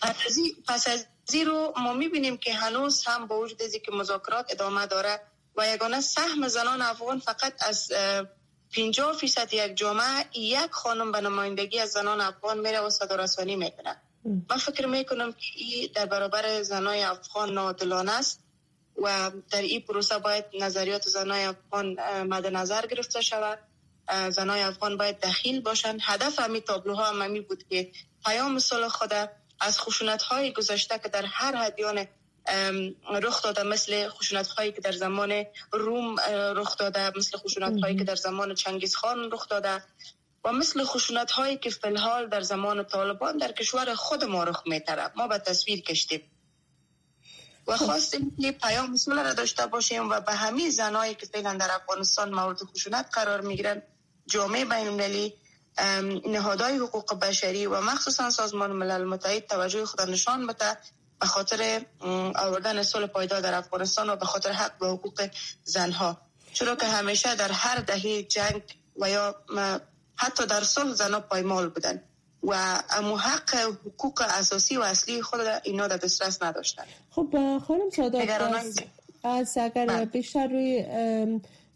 پس 0.02 0.26
از, 0.26 0.40
پس 0.68 0.88
از 0.88 1.06
زیرو 1.26 1.74
ما 1.78 1.94
می‌بینیم 1.94 2.38
که 2.38 2.54
هنوز 2.54 3.06
هم 3.06 3.28
با 3.28 3.40
وجود 3.40 3.62
که 3.86 3.92
مذاکرات 3.92 4.46
ادامه 4.52 4.86
داره 4.86 5.20
و 5.58 5.68
یگانه 5.74 6.02
سهم 6.02 6.48
زنان 6.48 6.82
افغان 6.82 7.20
فقط 7.20 7.54
از 7.68 7.92
50 8.76 9.14
فیصد 9.14 9.54
یک 9.54 9.76
جامعه 9.76 10.38
یک 10.38 10.72
خانم 10.72 11.12
به 11.12 11.22
نمایندگی 11.22 11.80
از 11.80 11.90
زنان 11.90 12.22
افغان 12.22 12.60
میره 12.60 12.80
و 12.80 12.90
صدا 12.90 13.16
رسانی 13.16 13.56
می‌کنه 13.56 14.02
من 14.50 14.58
فکر 14.58 14.86
می‌کنم 14.86 15.32
که 15.32 15.46
این 15.56 15.90
در 15.96 16.06
برابر 16.06 16.64
زنای 16.64 17.04
افغان 17.04 17.54
نادلانه 17.54 18.12
است 18.12 18.40
و 19.04 19.32
در 19.52 19.62
این 19.62 19.82
پروسه 19.82 20.18
باید 20.18 20.46
نظریات 20.60 21.08
زنای 21.08 21.44
افغان 21.44 21.96
مد 22.24 22.48
نظر 22.48 22.86
گرفته 22.86 23.22
شود. 23.22 23.60
زنای 24.30 24.62
افغان 24.62 24.98
باید 24.98 25.20
دخیل 25.20 25.62
باشند. 25.62 26.00
هدف 26.04 26.40
همی 26.40 26.62
تابلوها 26.62 27.10
هم 27.10 27.22
همی 27.22 27.40
بود 27.40 27.64
که 27.70 27.92
پیام 28.26 28.60
صلح 28.60 28.88
خود 28.88 29.14
از 29.60 29.80
خشونت 29.80 30.22
های 30.22 30.54
گذشته 30.54 31.00
که 31.00 31.10
در 31.10 31.26
هر 31.26 31.68
هدیان 31.68 32.08
رخ 33.10 33.42
داده 33.42 33.64
مثل 33.64 34.10
خشونت 34.10 34.48
هایی 34.48 34.72
که 34.72 34.82
در 34.82 34.92
زمان 34.92 35.46
روم 35.72 36.20
رخ 36.56 36.78
داده 36.78 37.18
مثل 37.18 37.38
خشونت 37.38 37.82
هایی 37.84 37.98
که 37.98 38.04
در 38.04 38.16
زمان 38.16 38.56
چنگیز 38.56 38.96
خان 38.96 39.32
رخ 39.32 39.48
داده 39.48 39.84
و 40.46 40.52
مثل 40.52 40.84
خشونت 40.84 41.32
هایی 41.32 41.58
که 41.58 41.70
فی 41.70 41.88
الحال 41.88 42.30
در 42.30 42.42
زمان 42.42 42.84
طالبان 42.84 43.38
در 43.38 43.52
کشور 43.52 43.96
خود 43.96 44.24
ما 44.24 44.44
رخ 44.44 44.64
میتره 44.66 45.12
ما 45.16 45.28
به 45.28 45.38
تصویر 45.38 45.82
کشتیم. 45.82 46.32
و 47.68 47.78
خواستیم 47.78 48.36
که 48.42 48.52
پیام 48.52 48.92
مسئول 48.92 49.24
را 49.24 49.34
داشته 49.34 49.66
باشیم 49.66 50.10
و 50.10 50.20
به 50.20 50.34
همه 50.34 50.70
زنایی 50.70 51.16
که 51.16 51.26
فعلا 51.26 51.54
در 51.54 51.72
افغانستان 51.72 52.34
مورد 52.34 52.64
خشونت 52.64 53.10
قرار 53.14 53.42
می‌گیرن 53.42 53.82
جامعه 54.28 54.66
بین 54.66 54.88
المللی 54.88 55.34
نهادهای 56.26 56.78
حقوق 56.78 57.20
بشری 57.20 57.66
و 57.66 57.82
مخصوصا 57.82 58.30
سازمان 58.30 58.72
ملل 58.72 59.04
متحد 59.04 59.48
توجه 59.48 59.86
خود 59.86 60.02
نشان 60.02 60.48
بده 60.48 60.78
به 61.20 61.26
خاطر 61.26 61.82
آوردن 62.36 62.84
صلح 62.84 63.08
پایدار 63.08 63.42
در 63.42 63.54
افغانستان 63.54 64.10
و 64.10 64.16
به 64.16 64.26
خاطر 64.26 64.52
حق 64.52 64.84
و 64.84 64.86
حقوق 64.86 65.30
زنها. 65.64 66.18
چرا 66.54 66.76
که 66.76 66.86
همیشه 66.86 67.36
در 67.36 67.52
هر 67.52 67.80
دهه 67.80 68.24
جنگ 68.24 68.62
و 68.98 69.10
یا 69.10 69.36
حتی 70.16 70.46
در 70.46 70.64
صلح 70.64 70.94
زنها 70.94 71.20
پایمال 71.20 71.70
بودن 71.70 72.04
و 72.44 72.84
امو 72.90 73.18
حق 73.18 73.56
حقوق 73.56 74.24
اساسی 74.30 74.78
و 74.78 74.82
اصلی 74.82 75.22
خود 75.22 75.40
اینا 75.64 75.88
در 75.88 75.98
دسترس 75.98 76.44
نداشتن. 76.44 76.84
خب 77.12 77.60
خانم 77.68 77.90
سادات 77.96 78.30
از 79.24 79.58
اگر 79.58 79.86
بله. 79.86 80.06
بیشتر 80.06 80.48
روی 80.48 80.86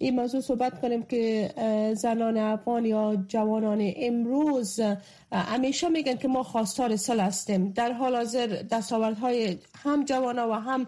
این 0.02 0.16
موضوع 0.16 0.42
صحبت 0.42 0.82
کنیم 0.82 1.04
که 1.04 1.54
زنان 1.98 2.38
افغان 2.38 2.86
یا 2.86 3.16
جوانان 3.28 3.94
امروز 3.96 4.80
همیشه 5.32 5.90
میگن 5.90 6.16
که 6.16 6.28
ما 6.28 6.44
خواستار 6.44 6.96
سل 6.96 7.20
هستیم 7.20 7.72
در 7.72 7.92
حال 7.92 8.16
حاضر 8.16 8.48
دستاوردهای 8.72 9.58
هم 9.84 10.06
جوان 10.06 10.40
و 10.40 10.54
هم 10.54 10.88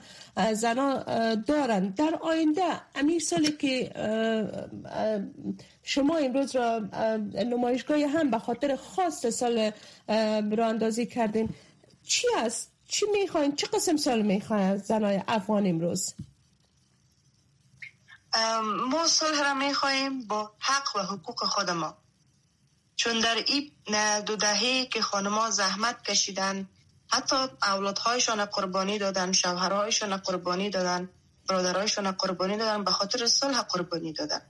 زنان 0.53 1.03
دارن 1.41 1.89
در 1.89 2.15
آینده 2.22 2.62
امیر 2.96 3.20
سالی 3.20 3.51
که 3.51 3.91
شما 5.84 6.18
امروز 6.18 6.56
را 6.56 6.80
نمایشگاه 7.46 8.00
هم 8.08 8.32
به 8.32 8.39
خاطر 8.39 8.75
خواست 8.75 9.30
سال 9.30 9.72
را 10.51 10.65
اندازی 10.65 11.06
کردین 11.06 11.50
چی 12.03 12.27
است؟ 12.38 12.72
چی 12.88 13.06
می‌خواین؟ 13.13 13.56
چه 13.56 13.68
قسم 13.68 13.98
سال 13.98 14.22
می‌خواین 14.22 14.77
زنای 14.77 15.22
افغان 15.27 15.68
امروز؟ 15.68 16.13
ما 18.89 19.07
صلح 19.07 19.41
را 19.43 19.53
می 19.53 19.73
خواهیم 19.73 20.27
با 20.27 20.51
حق 20.59 20.95
و 20.95 21.00
حقوق 21.00 21.43
خود 21.45 21.69
ما. 21.69 21.97
چون 22.95 23.19
در 23.19 23.35
این 23.35 23.71
دو 24.21 24.35
دهه 24.35 24.85
که 24.85 25.01
خانما 25.01 25.50
زحمت 25.50 26.03
کشیدن 26.03 26.69
حتی 27.07 27.35
اولادهایشان 27.63 28.45
قربانی 28.45 28.97
دادن 29.00 29.31
شوهرهایشان 29.31 30.17
قربانی 30.17 30.69
دادن 30.69 31.09
برادرهایشان 31.50 32.11
قربانی 32.11 32.57
دادن 32.57 32.83
به 32.83 32.91
خاطر 32.91 33.27
صلح 33.27 33.61
قربانی 33.61 34.13
دادن. 34.13 34.41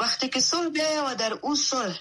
وقتی 0.00 0.28
که 0.28 0.40
صلح 0.40 0.68
بیایه 0.68 1.00
و 1.00 1.14
در 1.14 1.32
او 1.32 1.56
صلح 1.56 1.98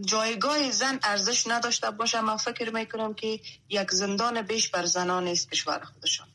جایگاه 0.00 0.70
زن 0.70 0.98
ارزش 1.02 1.46
نداشته 1.46 1.90
باشه 1.90 2.20
من 2.20 2.36
فکر 2.36 2.70
می‌کنم 2.70 3.14
که 3.14 3.40
یک 3.68 3.90
زندان 3.90 4.42
بیش 4.42 4.68
بر 4.68 4.84
زنان 4.84 5.28
است 5.28 5.50
کشور 5.50 5.80
خودشان. 5.84 6.28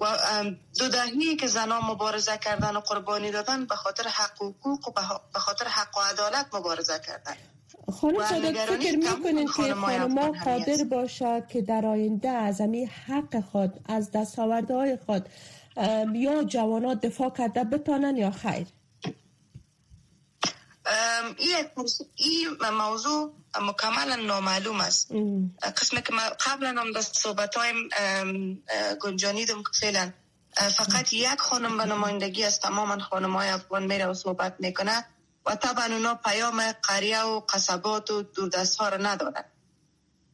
و 0.00 0.06
دو 0.78 0.88
دهی 0.88 1.36
که 1.36 1.46
زنان 1.46 1.82
مبارزه 1.84 2.38
کردن 2.38 2.76
و 2.76 2.80
قربانی 2.80 3.30
دادن 3.30 3.66
به 3.66 3.74
خاطر 3.76 4.08
حق 4.08 4.42
و 4.42 4.50
حقوق 4.50 4.88
و 4.88 4.92
به 5.32 5.38
خاطر 5.38 5.64
حق 5.64 5.98
و 5.98 6.00
عدالت 6.00 6.46
مبارزه 6.54 7.00
کردن. 7.06 7.36
خانم 7.92 8.26
سادات 8.26 8.56
فکر 8.56 8.96
می‌کنین 8.96 9.46
که 9.46 9.74
خانما 9.74 10.32
قادر 10.44 10.84
باشد 10.90 11.46
که 11.46 11.62
در 11.62 11.86
آینده 11.86 12.28
از 12.28 12.60
امی 12.60 12.84
حق 12.84 13.40
خود 13.40 13.80
از 13.86 14.10
دستاوردهای 14.10 14.98
خود 15.06 15.28
یا 16.14 16.44
جوانات 16.44 17.00
دفاع 17.00 17.30
کرده 17.30 17.64
بتانن 17.64 18.16
یا 18.16 18.30
خیر؟ 18.30 18.66
این 22.16 22.70
موضوع 22.70 23.34
مکملا 23.60 24.16
نامعلوم 24.16 24.80
است. 24.80 25.12
قسمی 25.76 26.02
که 26.02 26.12
قبلا 26.46 26.68
هم 26.68 26.92
در 26.92 27.00
صحبت 27.00 27.54
های 27.56 27.72
گنجانیدم 29.00 29.62
که 29.62 29.70
فعلا 29.80 30.12
فقط 30.56 31.12
یک 31.12 31.40
خانم 31.40 31.76
به 31.76 31.84
نمایندگی 31.84 32.44
از 32.44 32.60
تمام 32.60 32.98
خانم 32.98 33.36
های 33.36 33.48
افغان 33.48 33.86
میره 33.86 34.06
و 34.06 34.14
صحبت 34.14 34.56
می‌کنه 34.58 35.04
و 35.46 35.56
طبعا 35.56 35.84
اونا 35.84 36.14
پیام 36.14 36.72
قریه 36.72 37.22
و 37.22 37.40
قصبات 37.40 38.10
و 38.10 38.22
دوردست 38.22 38.78
ها 38.78 38.88
را 38.88 38.96
ندارن 38.96 39.44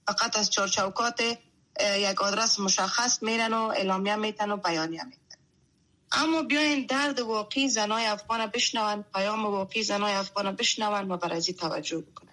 فقط 0.07 0.37
از 0.37 0.51
چارچوکات 0.51 1.21
یک 1.81 2.23
آدرس 2.23 2.61
مشخص 2.61 3.23
میرن 3.23 3.53
و 3.55 3.63
اعلامیه 3.63 4.17
میتن 4.17 4.51
و 4.51 4.57
بیانیه 4.57 5.05
میتن. 5.05 5.26
اما 6.17 6.43
بیاین 6.43 6.87
درد 6.87 7.21
واقعی 7.21 7.69
زنای 7.69 8.07
افغان 8.07 8.47
بشنون 8.47 9.05
پیام 9.15 9.47
واقعی 9.47 9.83
زنای 9.83 10.13
افغان 10.13 10.57
بشنون 10.57 11.11
و 11.11 11.17
بر 11.17 11.41
توجه 11.41 11.99
بکنن. 11.99 12.33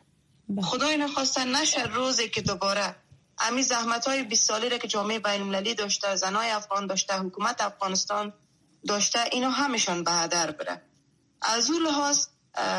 بله. 0.49 0.61
خدای 0.61 0.97
نخواسته 0.97 1.45
نشه 1.45 1.83
روزی 1.83 2.29
که 2.29 2.41
دوباره 2.41 2.95
امی 3.39 3.63
زحمت 3.63 4.07
های 4.07 4.23
20 4.23 4.45
سالی 4.45 4.69
را 4.69 4.77
که 4.77 4.87
جامعه 4.87 5.19
بین 5.19 5.41
المللی 5.41 5.75
داشته 5.75 6.15
زنای 6.15 6.49
افغان 6.49 6.87
داشته 6.87 7.13
حکومت 7.13 7.61
افغانستان 7.61 8.33
داشته 8.87 9.19
اینو 9.31 9.49
همشان 9.49 10.03
به 10.03 10.11
هدر 10.11 10.51
بره. 10.51 10.81
از 11.41 11.69
اون 11.69 11.83
لحاظ 11.83 12.27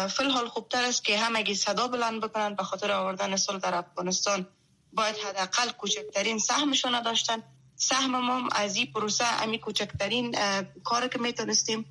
فل 0.08 0.30
حال 0.30 0.48
خوبتر 0.48 0.84
است 0.84 1.04
که 1.04 1.18
همگی 1.18 1.54
صدا 1.54 1.88
بلند 1.88 2.20
بکنن 2.20 2.54
به 2.54 2.62
خاطر 2.62 2.92
آوردن 2.92 3.36
صلح 3.36 3.58
در 3.58 3.74
افغانستان 3.74 4.46
باید 4.92 5.16
حداقل 5.16 5.70
کوچکترین 5.70 6.38
سهمشان 6.38 7.02
داشتن. 7.02 7.42
سهم 7.76 8.20
ما 8.20 8.48
از 8.52 8.76
این 8.76 8.92
پروسه 8.92 9.42
امی 9.42 9.58
کوچکترین 9.58 10.36
کار 10.84 11.08
که 11.08 11.18
می‌تونستیم 11.18 11.84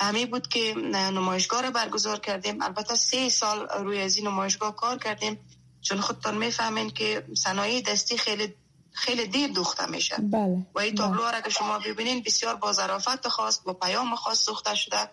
همی 0.00 0.26
بود 0.26 0.48
که 0.48 0.74
نمایشگاه 0.94 1.62
را 1.62 1.70
برگزار 1.70 2.18
کردیم. 2.18 2.62
البته 2.62 2.94
سه 2.94 3.28
سال 3.28 3.68
روی 3.68 4.00
از 4.00 4.16
این 4.16 4.26
نمایشگاه 4.26 4.76
کار 4.76 4.98
کردیم. 4.98 5.38
چون 5.80 6.00
خودتان 6.00 6.36
می‌فهمین 6.38 6.90
که 6.90 7.26
صنایع 7.36 7.82
دستی 7.82 8.18
خیلی 8.18 8.54
خیلی 8.92 9.26
دیر 9.26 9.50
دوخته 9.52 9.86
میشه. 9.86 10.16
بله. 10.16 10.66
و 10.74 10.80
این 10.80 10.94
تابلو 10.94 11.22
را 11.22 11.40
که 11.40 11.50
شما 11.50 11.78
ببینین 11.78 12.22
بسیار 12.22 12.54
با 12.54 12.72
ظرافت 12.72 13.28
خواست 13.28 13.64
با 13.64 13.72
پیام 13.72 14.14
خاص 14.16 14.44
سوخته 14.44 14.74
شده. 14.74 15.10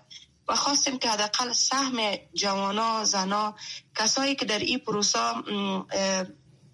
و 0.48 0.56
خواستیم 0.56 1.00
که 1.00 1.10
حداقل 1.10 1.54
سهم 1.54 2.16
جوانا 2.34 3.04
زنا 3.04 3.56
کسایی 3.96 4.36
که 4.36 4.46
در 4.46 4.60
این 4.60 4.80
پروسه 4.80 5.20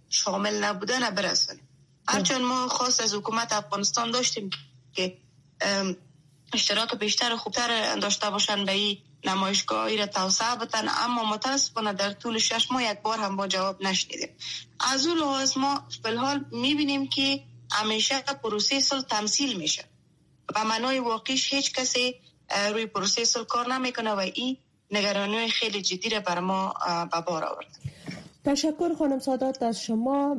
شامل 0.10 0.64
نبودن 0.64 1.10
برسونیم 1.10 1.62
هرچند 2.07 2.41
ما 2.41 2.67
خواست 2.67 3.01
از 3.01 3.13
حکومت 3.13 3.53
افغانستان 3.53 4.12
داشتیم 4.12 4.50
که 4.93 5.17
اشتراک 6.53 6.95
بیشتر 6.95 7.33
و 7.33 7.38
خوبتر 7.38 7.95
داشته 7.95 8.29
باشن 8.29 8.65
به 8.65 8.72
این 8.72 8.98
نمایشگاهی 9.24 9.98
را 9.98 10.05
توسعه 10.05 10.55
بتن 10.55 10.88
اما 10.89 11.24
متاسفانه 11.24 11.93
در 11.93 12.12
طول 12.12 12.38
شش 12.38 12.72
ماه 12.72 12.83
یک 12.83 13.00
بار 13.00 13.19
هم 13.19 13.36
با 13.36 13.48
جواب 13.48 13.83
نشنیدیم. 13.83 14.29
از 14.79 15.07
اون 15.07 15.17
لحاظ 15.17 15.57
ما 15.57 15.88
فلحال 16.03 16.45
می‌بینیم 16.51 17.07
که 17.07 17.43
همیشه 17.72 18.22
پروسه 18.22 18.79
سل 18.79 19.01
تمثیل 19.01 19.57
میشه 19.57 19.86
و 20.55 20.65
منای 20.65 21.00
واقعیش 21.00 21.53
هیچ 21.53 21.74
کسی 21.74 22.15
روی 22.72 22.86
پروسه 22.86 23.25
سل 23.25 23.43
کار 23.43 23.74
نمی‌کنه 23.74 24.12
و 24.12 24.19
این 24.19 24.57
نگرانی 24.91 25.50
خیلی 25.50 25.81
جدی 25.81 26.10
را 26.10 26.19
بر 26.19 26.39
ما 26.39 26.74
به 27.12 27.22
بار 27.22 27.43
آورد 27.43 27.79
تشکر 28.46 28.94
خانم 28.94 29.20
سادات 29.20 29.64
از 29.64 29.82
شما. 29.82 30.38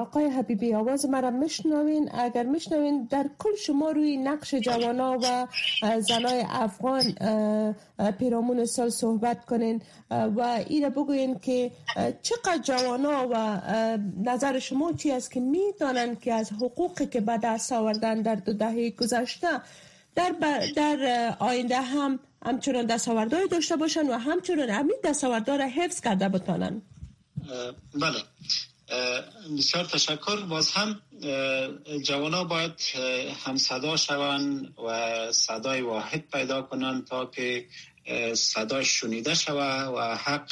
آقای 0.00 0.24
حبیبی 0.24 0.74
آواز 0.74 1.06
مرا 1.06 1.30
میشنوین؟ 1.30 2.10
اگر 2.14 2.42
میشنوین 2.42 3.04
در 3.10 3.26
کل 3.38 3.56
شما 3.66 3.90
روی 3.90 4.16
نقش 4.16 4.54
جوانا 4.54 5.18
و 5.22 5.46
زنای 6.00 6.44
افغان 6.48 7.02
پیرامون 8.18 8.64
سال 8.64 8.88
صحبت 8.88 9.44
کنین 9.44 9.82
و 10.10 10.40
این 10.40 10.88
بگوین 10.88 11.38
که 11.38 11.70
چقدر 12.22 12.58
جوانا 12.62 13.28
و 13.30 13.60
نظر 14.24 14.58
شما 14.58 14.92
چی 14.92 15.12
است 15.12 15.30
که 15.30 15.40
می‌دانند 15.40 16.20
که 16.20 16.34
از 16.34 16.52
حقوقی 16.52 17.06
که 17.06 17.20
به 17.20 17.38
دست 17.42 17.72
آوردن 17.72 18.22
در 18.22 18.34
دو 18.34 18.52
دهه 18.52 18.90
گذشته 18.90 19.48
در, 20.14 20.34
در 20.76 21.34
آینده 21.38 21.80
هم 21.80 22.18
همچنان 22.44 22.86
دستاوردهای 22.86 23.48
داشته 23.48 23.76
باشند 23.76 24.10
و 24.10 24.18
همچنان 24.18 24.70
همین 24.70 24.96
دستاوردها 25.04 25.56
را 25.56 25.64
حفظ 25.64 26.00
کرده 26.00 26.28
بتانند؟ 26.28 26.82
بله. 27.94 28.22
بسیار 29.58 29.84
تشکر. 29.84 30.36
باز 30.36 30.70
هم 30.70 31.00
جوانا 32.04 32.44
باید 32.44 32.72
هم 33.44 33.56
صدا 33.56 33.96
شوند 33.96 34.78
و 34.78 35.32
صدای 35.32 35.80
واحد 35.80 36.30
پیدا 36.32 36.62
کنند 36.62 37.06
تا 37.06 37.26
که 37.26 37.66
صدا 38.34 38.82
شنیده 38.82 39.34
شوه 39.34 39.82
و 39.82 40.16
حق 40.16 40.48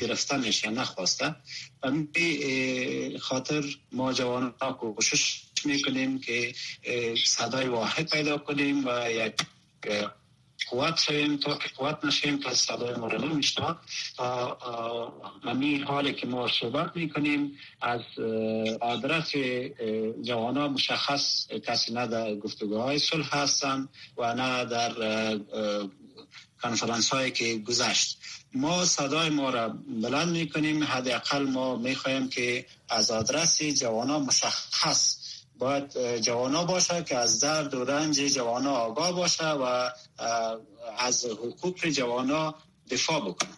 گرفته 0.00 0.36
میشه 0.36 0.70
نخواسته. 0.70 1.34
و 1.82 1.90
خاطر 3.20 3.64
ما 3.92 4.12
جوان 4.12 4.54
کوشش 4.96 5.42
می‌کنیم 5.64 6.20
که 6.20 6.54
صدای 7.26 7.66
واحد 7.66 8.10
پیدا 8.10 8.38
کنیم 8.38 8.86
و 8.86 9.10
یک 9.10 9.34
قوت 10.66 11.00
شویم 11.00 11.36
تا 11.36 11.58
قوت 11.76 12.04
نشیم 12.04 12.38
که 12.38 12.50
صدای 12.50 12.94
ما 12.94 13.06
رو 13.06 13.24
نمیشنه 13.24 13.76
همی 15.44 15.78
حالی 15.78 16.12
که 16.14 16.26
ما 16.26 16.48
صحبت 16.60 16.96
می‌کنیم 16.96 17.58
از 17.80 18.00
آدرس 18.80 19.32
جوانا 20.22 20.68
مشخص 20.68 21.48
کسی 21.66 21.92
نه 21.92 22.06
در 22.06 22.34
گفتگوهای 22.34 22.98
صلح 22.98 23.36
هستن 23.36 23.88
و 24.18 24.34
نه 24.34 24.64
در 24.64 24.92
کنفرانس 26.62 27.10
هایی 27.10 27.30
که 27.30 27.58
گذشت 27.58 28.18
ما 28.54 28.84
صدای 28.84 29.30
ما 29.30 29.50
را 29.50 29.68
بلند 30.02 30.28
می‌کنیم 30.28 30.84
حداقل 30.84 31.42
ما 31.42 31.76
می‌خواهیم 31.76 32.28
که 32.28 32.66
از 32.88 33.10
آدرس 33.10 33.62
جوانا 33.62 34.18
مشخص 34.18 35.18
باید 35.58 36.16
جوانا 36.20 36.64
باشه 36.64 37.04
که 37.04 37.16
از 37.16 37.40
درد 37.40 37.74
و 37.74 37.84
رنج 37.84 38.20
جوانا 38.20 38.70
آگاه 38.70 39.12
باشه 39.12 39.50
و 39.50 39.90
از 40.98 41.24
حقوق 41.24 41.88
جوانا 41.88 42.54
دفاع 42.90 43.20
بکنه 43.20 43.50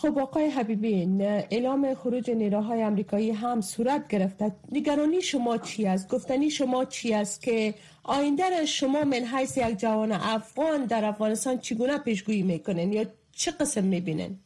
خب 0.00 0.18
آقای 0.18 0.50
حبیبی 0.50 1.22
اعلام 1.24 1.94
خروج 1.94 2.30
نیروهای 2.30 2.82
امریکایی 2.82 3.30
هم 3.30 3.60
صورت 3.60 4.08
گرفته. 4.08 4.56
نگرانی 4.72 5.22
شما 5.22 5.58
چی 5.58 5.86
است؟ 5.86 6.08
گفتنی 6.08 6.50
شما 6.50 6.84
چی 6.84 7.14
است 7.14 7.42
که 7.42 7.74
آینده 8.02 8.66
شما 8.66 9.04
من 9.04 9.24
حیث 9.26 9.56
یک 9.56 9.78
جوان 9.78 10.12
افغان 10.12 10.84
در 10.84 11.04
افغانستان 11.04 11.58
چگونه 11.58 11.98
پیشگویی 11.98 12.42
می‌کنن 12.42 12.92
یا 12.92 13.04
چه 13.32 13.50
قسم 13.50 13.84
می‌بینن 13.84 14.38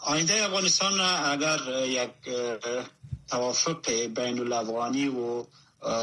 آینده 0.00 0.44
افغانستان 0.44 1.00
اگر 1.00 1.58
یک 1.86 2.10
توافق 3.30 3.90
بین 3.90 4.38
الافغانی 4.38 5.08
و 5.08 5.44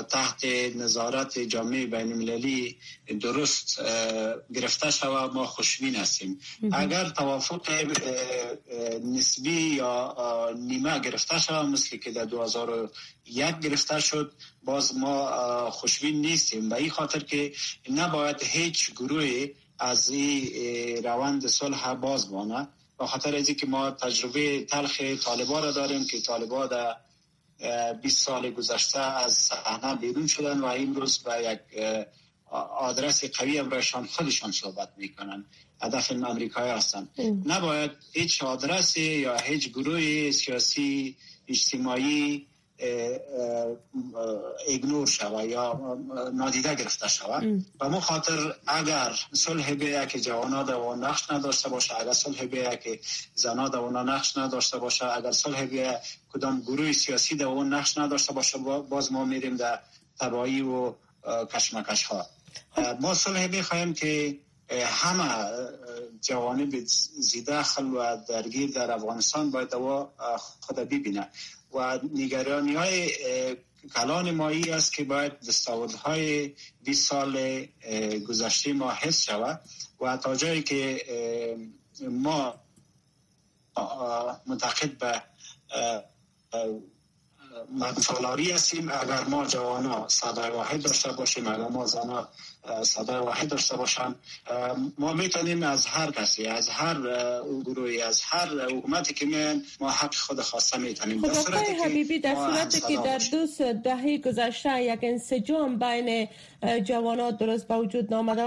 تحت 0.10 0.46
نظارت 0.76 1.40
جامعه 1.40 1.86
بین 1.86 2.12
المللی 2.12 2.78
درست 3.22 3.82
گرفته 4.54 4.92
شود 4.92 5.34
ما 5.34 5.46
خوشبین 5.46 5.96
هستیم. 5.96 6.40
اگر 6.72 7.10
توافق 7.10 7.62
نسبی 9.04 9.52
یا 9.52 10.56
نیمه 10.58 11.00
گرفته 11.00 11.40
شود 11.40 11.66
مثل 11.66 11.98
که 11.98 12.12
در 12.12 12.26
2001 12.26 13.60
گرفته 13.60 14.00
شد 14.00 14.34
باز 14.64 14.98
ما 14.98 15.72
خوشبین 15.72 16.22
نیستیم. 16.22 16.70
به 16.70 16.76
این 16.76 16.90
خاطر 16.90 17.20
که 17.20 17.54
نباید 17.90 18.44
هیچ 18.44 18.92
گروه 18.92 19.48
از 19.80 20.10
این 20.10 21.04
روند 21.04 21.48
صلح 21.48 21.94
باز 21.94 22.32
بانه 22.32 22.68
به 23.00 23.08
خاطر 23.08 23.36
از 23.36 23.50
که 23.50 23.68
ما 23.68 23.92
تجربه 23.92 24.64
تلخ 24.64 25.02
طالبا 25.02 25.60
را 25.60 25.72
داریم 25.72 26.06
که 26.06 26.22
طالبا 26.22 26.68
در 26.68 26.96
20 28.02 28.26
سال 28.26 28.52
گذشته 28.52 29.00
از 29.00 29.34
صحنه 29.34 29.96
بیرون 29.96 30.28
شدن 30.28 30.60
و 30.60 30.66
امروز 30.66 31.18
به 31.24 31.32
یک 31.44 31.60
آدرس 32.78 33.24
قوی 33.26 33.64
برایشان 33.64 34.06
خودشان 34.06 34.52
صحبت 34.52 34.90
می‌کنن. 34.98 35.46
هدف 35.82 36.12
امریکایی 36.12 36.72
هستند 36.72 37.10
نباید 37.46 37.92
هیچ 38.14 38.44
آدرسی 38.44 39.02
یا 39.02 39.38
هیچ 39.38 39.70
گروه 39.70 40.32
سیاسی 40.32 41.18
اجتماعی 41.48 42.48
ایگنور 44.68 45.08
شوه 45.08 45.44
یا 45.44 45.98
نادیده 46.34 46.76
گرفته 46.76 47.08
شوه. 47.08 47.62
و 47.80 47.90
مو 47.90 48.00
خاطر 48.00 48.56
اگر 48.68 49.20
صلح 49.34 49.74
بیه 49.74 50.06
که 50.06 50.20
جوانا 50.20 50.64
دوان 50.64 51.04
نقش 51.04 51.32
نداشته 51.32 51.70
باشه 51.70 52.00
اگر 52.00 52.14
صلح 52.14 52.46
بیه 52.46 52.80
که 52.84 53.00
زنا 53.36 53.70
دوان 53.70 54.10
نقش 54.10 54.38
نداشته 54.38 54.78
باشه 54.78 55.06
اگر 55.06 55.32
صلح 55.32 55.66
بیه 55.66 56.00
کدام 56.34 56.62
گروه 56.62 56.92
سیاسی 56.92 57.36
دوان 57.36 57.74
نقش 57.74 57.98
نداشته 57.98 58.34
باشه 58.34 58.58
باز 58.90 59.12
ما 59.12 59.26
میریم 59.26 59.56
در 59.56 59.80
تبایی 60.20 60.62
و 60.62 60.94
کشمکش 61.54 62.04
ها 62.04 62.26
ما 63.02 63.14
صلح 63.14 63.48
بخواهیم 63.48 63.94
که 63.94 64.40
همه 64.86 65.52
جوانب 66.22 66.80
زیده 67.18 67.64
خل 67.64 67.86
و 67.86 68.18
درگیر 68.28 68.72
در 68.72 68.92
افغانستان 68.92 69.52
باید 69.52 69.70
دوا 69.70 70.14
خود 70.60 70.76
ببینه. 70.76 71.30
و 71.76 72.00
نگرانی 72.14 72.76
های 72.76 73.12
کلان 73.96 74.32
مایی 74.32 74.72
است 74.72 74.94
که 74.94 75.04
باید 75.04 75.34
های 76.04 76.52
20 76.84 77.10
سال 77.10 77.66
گذشته 78.28 78.74
ما 78.74 78.92
حس 78.92 79.22
شود 79.24 79.62
و 80.02 80.18
تا 80.18 80.36
جایی 80.36 80.64
که 80.64 81.02
ما 82.02 82.56
منتقد 84.48 84.98
به 84.98 85.22
منفالاری 87.72 88.52
هستیم. 88.52 88.90
اگر 88.90 89.24
ما 89.30 89.46
جوانا 89.46 90.08
صدای 90.08 90.50
واحد 90.50 90.82
داشته 90.82 91.12
باشیم 91.12 91.48
اگر 91.48 91.68
ما 91.68 91.86
زنا 91.86 92.28
صدای 92.84 93.20
واحد 93.20 93.48
داشته 93.48 93.78
باشن 93.78 94.16
ما 94.98 95.14
می‌تونیم 95.14 95.64
از 95.64 95.86
هر 95.86 96.12
کسی 96.12 96.46
از 96.46 96.70
هر 96.70 96.96
گروهی 97.66 98.02
از 98.02 98.22
هر 98.22 98.48
حکومتی 98.70 99.14
که 99.14 99.26
میان 99.26 99.64
ما 99.80 99.90
حق 99.90 100.16
خود 100.16 100.42
خواسته 100.42 100.78
می‌تونیم. 100.78 101.22
خب 101.22 101.54
آقای 101.56 101.76
حبیبی 101.86 102.20
در 102.20 102.36
صورتی 102.36 102.82
که 102.82 102.98
در 102.98 103.22
دو 103.32 103.74
دهه 103.74 104.18
گذشته 104.18 104.84
یک 104.84 105.00
انسجام 105.04 105.80
بین 105.80 106.28
جوانات 106.84 107.38
درست 107.38 107.68
به 107.68 107.76
وجود 107.76 108.14
نامده 108.14 108.44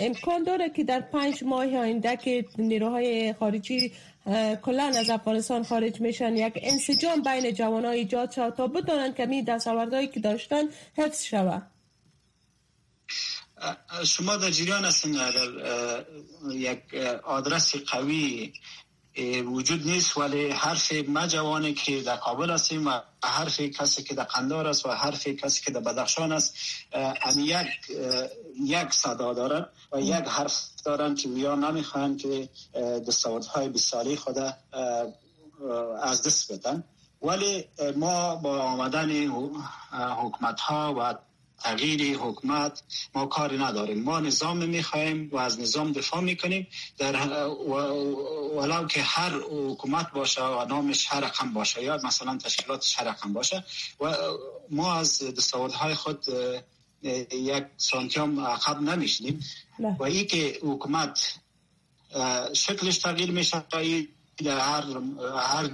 امکان 0.00 0.42
داره 0.42 0.70
که 0.70 0.84
در 0.84 1.00
پنج 1.00 1.44
ماه 1.44 1.76
آینده 1.76 2.16
که 2.16 2.44
نیروهای 2.58 3.32
خارجی 3.32 3.92
کلا 4.62 4.92
از 4.96 5.10
افغانستان 5.10 5.64
خارج 5.64 6.00
میشن. 6.00 6.36
یک 6.36 6.52
انسجام 6.56 7.22
بین 7.22 7.54
جوان 7.54 7.84
ها 7.84 7.90
ایجاد 7.90 8.30
شد 8.30 8.54
تا 8.56 8.66
بدانند 8.66 9.16
که 9.16 9.26
می 9.26 9.42
دستاوردهایی 9.42 10.08
که 10.08 10.20
داشتن 10.20 10.64
حفظ 10.96 11.24
شود 11.24 11.62
شما 14.04 14.36
در 14.36 14.50
جریان 14.50 14.84
هستین 14.84 15.18
یک 16.52 16.94
آدرس 17.24 17.76
قوی 17.76 18.52
وجود 19.46 19.86
نیست 19.86 20.16
ولی 20.16 20.50
حرف 20.50 20.92
ما 21.08 21.26
جوانی 21.26 21.74
که 21.74 22.02
در 22.02 22.16
کابل 22.16 22.50
هستیم 22.50 22.86
و 22.86 23.00
حرف 23.24 23.60
کسی 23.60 24.02
که 24.02 24.14
در 24.14 24.24
قندار 24.24 24.66
است 24.66 24.86
و 24.86 24.90
حرف 24.90 25.28
کسی 25.28 25.64
که 25.64 25.70
در 25.70 25.80
بدخشان 25.80 26.32
است 26.32 26.54
یک 27.36 27.66
یک 28.64 28.92
صدا 28.92 29.34
دارن 29.34 29.66
و 29.92 30.00
یک 30.00 30.14
حرف 30.14 30.70
دارن 30.84 31.14
که 31.14 31.28
ویا 31.28 31.54
نمی‌خوان 31.54 32.16
که 32.16 32.48
دستاوردهای 33.08 33.68
بسیاری 33.68 34.16
خود 34.16 34.38
از 36.02 36.22
دست 36.22 36.52
بدن. 36.52 36.84
ولی 37.22 37.64
ما 37.96 38.36
با 38.36 38.62
آمدن 38.62 39.10
حکومت 39.92 40.60
ها 40.60 40.94
و 40.98 41.14
تغییر 41.62 42.18
حکومت 42.18 42.82
ما 43.14 43.26
کاری 43.26 43.58
نداریم. 43.58 44.02
ما 44.02 44.20
نظام 44.20 44.68
می‌خواهیم 44.68 45.28
و 45.32 45.36
از 45.36 45.60
نظام 45.60 45.92
دفاع 45.92 46.20
می‌کنیم. 46.20 46.66
در 46.98 47.46
ولو 48.56 48.86
که 48.86 49.02
هر 49.02 49.32
حکومت 49.50 50.12
باشه 50.12 50.42
و 50.42 50.64
نامش 50.64 51.06
هر 51.12 51.20
رقم 51.20 51.52
باشه 51.52 51.82
یا 51.82 52.00
مثلا 52.04 52.38
تشکیلات 52.38 52.94
هر 52.98 53.04
رقم 53.04 53.32
باشه 53.32 53.64
و 54.00 54.14
ما 54.70 54.94
از 54.94 55.22
دستاوردهای 55.22 55.94
خود 55.94 56.24
یک 57.32 57.64
سانتیام 57.76 58.40
عقب 58.40 58.80
نمیشنیم 58.80 59.44
و 59.98 60.02
ای 60.02 60.24
که 60.24 60.58
حکومت 60.62 61.34
شکلش 62.52 62.98
تغییر 62.98 63.30
میشه 63.30 63.62
در 64.44 64.58
هر 64.58 64.84
هر 65.36 65.70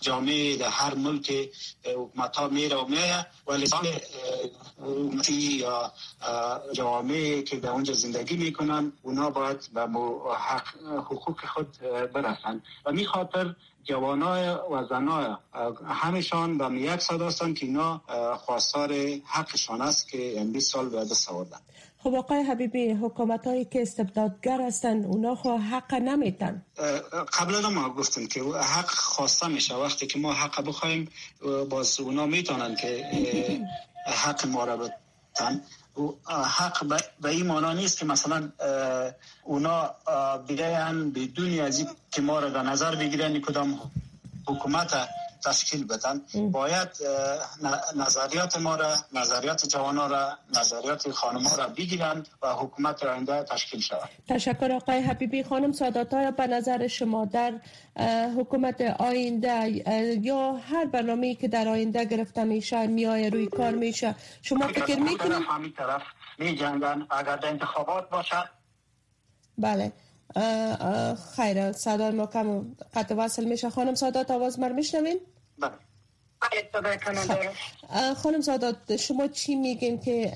جامعه 0.00 0.56
در 0.56 0.68
هر 0.68 0.94
ملک 0.94 1.50
حکومت 1.84 2.36
ها 2.36 2.48
میره 2.48 2.76
و 2.76 2.86
میره 2.86 3.26
ولی 3.46 3.66
حکومتی 4.78 5.32
یا 5.34 5.92
جامعه 6.72 7.42
که 7.42 7.56
در 7.56 7.70
اونجا 7.70 7.92
زندگی 7.92 8.36
می‌کنن 8.36 8.92
اونا 9.02 9.30
باید 9.30 9.68
به 9.74 9.80
حق 10.38 10.66
حقوق 10.96 11.46
خود 11.46 11.78
برسن. 12.12 12.62
و 12.86 12.92
می 12.92 13.06
خاطر 13.06 13.54
جوانای 13.84 14.48
و 14.48 14.86
زنای 14.88 15.26
همشان 15.86 16.58
به 16.58 16.80
یک 16.80 17.00
صدا 17.00 17.30
که 17.30 17.66
اینا 17.66 18.00
خواستار 18.36 18.92
حقشان 19.24 19.82
است 19.82 20.08
که 20.08 20.46
20 20.52 20.72
سال 20.72 20.88
به 20.88 21.04
دست 21.04 21.30
خب 22.06 22.14
آقای 22.14 22.42
حبیبی 22.42 22.90
حکومت 22.90 23.46
هایی 23.46 23.64
که 23.64 23.82
استبدادگر 23.82 24.60
هستن 24.60 25.04
اونا 25.04 25.34
خو 25.34 25.56
حق 25.56 25.94
نمیتن 25.94 26.62
قبلا 27.38 27.70
ما 27.70 27.88
گفتیم 27.88 28.26
که 28.26 28.40
حق 28.42 28.90
خواسته 28.90 29.48
میشه. 29.48 29.74
وقتی 29.74 30.06
که 30.06 30.18
ما 30.18 30.32
حق 30.32 30.64
بخوایم 30.64 31.08
باز 31.70 32.00
اونا 32.00 32.26
می‌تونن 32.26 32.76
که 32.76 33.06
حق 34.06 34.46
ما 34.46 34.64
را 34.64 34.76
بتن 34.76 35.60
حق 36.28 37.02
به 37.20 37.28
این 37.28 37.46
معنا 37.46 37.72
نیست 37.72 37.98
که 37.98 38.04
مثلا 38.04 38.52
اونا 39.44 39.94
بیاین 40.48 41.10
بدون 41.10 41.60
از 41.60 41.86
که 42.10 42.22
ما 42.22 42.40
را 42.40 42.48
در 42.50 42.62
نظر 42.62 42.94
بگیرن 42.94 43.40
کدام 43.40 43.80
حکومت 44.46 45.08
تشکیل 45.46 45.86
بدن. 45.86 46.20
باید 46.50 46.88
نظریات 47.96 48.56
ما 48.56 48.76
را 48.76 48.94
نظریات 49.12 49.68
جوان 49.68 49.96
را 50.10 50.38
نظریات 50.56 51.10
خانم 51.10 51.46
را 51.58 51.66
بگیرن 51.68 52.26
و 52.42 52.52
حکومت 52.52 53.04
آینده 53.04 53.42
تشکیل 53.42 53.80
شود. 53.80 54.08
تشکر 54.28 54.72
آقای 54.72 55.00
حبیبی. 55.00 55.42
خانم 55.42 55.72
سادات 55.72 56.14
های 56.14 56.30
به 56.30 56.46
نظر 56.46 56.86
شما 56.86 57.24
در 57.24 57.52
حکومت 58.38 58.80
آینده 58.80 59.68
یا 60.22 60.52
هر 60.52 60.84
برنامه‌ای 60.84 61.34
که 61.34 61.48
در 61.48 61.68
آینده 61.68 62.04
گرفته 62.04 62.44
میشه 62.44 62.86
میای 62.86 63.30
روی 63.30 63.46
کار 63.46 63.70
میشه 63.70 64.14
شما 64.42 64.68
فکر 64.68 64.98
می‌کنید؟ 64.98 65.42
همین 65.48 65.72
طرف 65.72 66.02
می 66.38 66.56
جنگن 66.56 67.06
اگر 67.10 67.36
در 67.36 67.48
انتخابات 67.48 68.10
باشد؟ 68.10 68.44
بله. 69.58 69.92
خیره 71.36 71.72
صدای 71.72 72.10
ما 72.10 72.26
کم 72.26 72.76
قطع 72.94 73.14
وصل 73.14 73.44
میشه. 73.44 73.70
خانم 73.70 73.94
سادات 73.94 74.30
آواز 74.30 74.58
مر 74.58 74.72
میشنوین؟ 74.72 75.20
بله. 75.58 75.72
خانم 78.14 78.40
سادات 78.40 78.96
شما 78.96 79.28
چی 79.28 79.54
میگین 79.54 80.00
که 80.00 80.32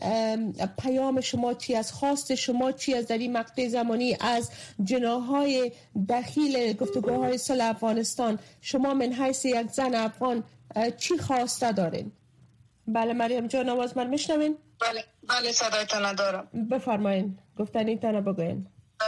پیام 0.78 1.20
شما 1.20 1.54
چی 1.54 1.74
از 1.74 1.92
خواست 1.92 2.34
شما 2.34 2.72
چی 2.72 2.94
از 2.94 3.06
در 3.06 3.18
این 3.18 3.32
مقطع 3.32 3.68
زمانی 3.68 4.16
از 4.20 4.50
جناهای 4.84 5.72
دخیل 6.08 6.72
گفتگوهای 6.72 7.38
صلح 7.38 7.64
افغانستان؟ 7.64 8.38
شما 8.60 8.94
من 8.94 9.12
حیث 9.12 9.44
یک 9.44 9.66
زن 9.70 9.94
افغان 9.94 10.44
چی 10.96 11.18
خواسته 11.18 11.72
دارین؟ 11.72 12.12
بله 12.86 13.12
مریم 13.12 13.46
جان 13.46 13.68
آواز 13.68 13.96
من 13.96 14.06
میشنوین؟ 14.06 14.58
بله 14.80 15.04
بله 15.28 15.52
صدایتان 15.52 16.06
ندارم 16.06 16.48
بفرمایین 16.70 17.38
گفتنی 17.56 17.96
تنه 17.96 18.20
بگوین. 18.20 18.66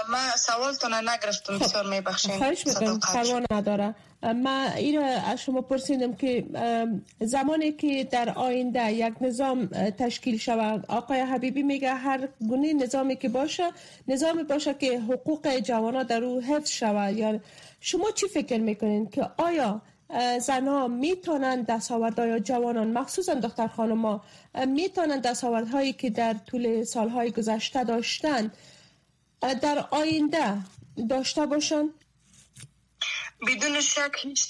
من 0.09 0.31
سوالتون 0.37 0.95
نگرفتم 1.09 1.59
خب. 1.59 1.65
بسیار 1.65 1.87
میبخشین. 1.87 2.39
خواهش 2.39 2.67
می‌کنم 2.67 3.01
پروا 3.01 3.41
نداره. 3.51 3.95
من 4.23 4.73
این 4.77 4.99
از 5.03 5.41
شما 5.41 5.61
پرسیدم 5.61 6.15
که 6.15 6.45
زمانی 7.21 7.73
که 7.73 8.05
در 8.05 8.31
آینده 8.31 8.93
یک 8.93 9.15
نظام 9.21 9.67
تشکیل 9.99 10.39
شود 10.39 10.85
آقای 10.89 11.21
حبیبی 11.21 11.63
میگه 11.63 11.95
هر 11.95 12.29
گونه 12.49 12.73
نظامی 12.73 13.17
که 13.17 13.29
باشه 13.29 13.71
نظامی 14.09 14.43
باشه 14.43 14.75
که 14.75 15.01
حقوق 15.01 15.57
جوانا 15.59 16.03
در 16.03 16.25
او 16.25 16.41
حفظ 16.41 16.71
شود. 16.71 17.17
یا 17.17 17.41
شما 17.81 18.11
چی 18.11 18.29
فکر 18.29 18.59
می‌کنین 18.59 19.11
که 19.11 19.31
آیا 19.37 19.83
زنها 20.41 20.89
می‌تونن 20.89 21.63
دستاوردهای 21.63 22.41
جوانان 22.41 22.93
مخصوصا 22.93 23.35
دختر 23.35 23.67
خانم 23.67 24.21
می‌تونن 24.67 25.21
دستاوردهایی 25.21 25.93
که 25.93 26.11
در 26.11 26.35
طول 26.47 26.85
سالهای 26.85 27.31
گذشته 27.31 27.85
داشتن 27.85 28.51
در 29.43 29.89
آینده 29.91 30.59
داشته 31.11 31.47
باشن؟ 31.47 31.89
بدون 33.47 33.81
شک 33.81 34.13
هیچ 34.23 34.49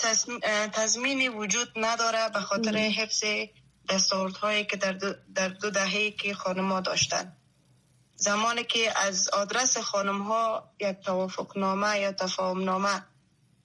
تضمینی 0.73 1.29
وجود 1.29 1.69
نداره 1.77 2.29
به 2.29 2.41
خاطر 2.41 2.77
حفظ 2.77 3.25
دستاوردهایی 3.89 4.65
که 4.65 4.77
در 4.77 4.93
دو, 4.93 5.15
در 5.35 5.49
دو 5.49 5.71
دهه 5.71 6.11
که 6.11 6.35
خانم 6.35 6.73
ها 6.73 6.81
داشتن. 6.81 7.37
زمانی 8.17 8.65
که 8.65 8.99
از 8.99 9.29
آدرس 9.29 9.79
خانم 9.79 10.23
ها 10.23 10.71
یک 10.81 10.97
توافق 11.05 11.59
نامه 11.59 11.99
یا 11.99 12.13
تفاهم 12.13 12.65
نامه 12.65 13.03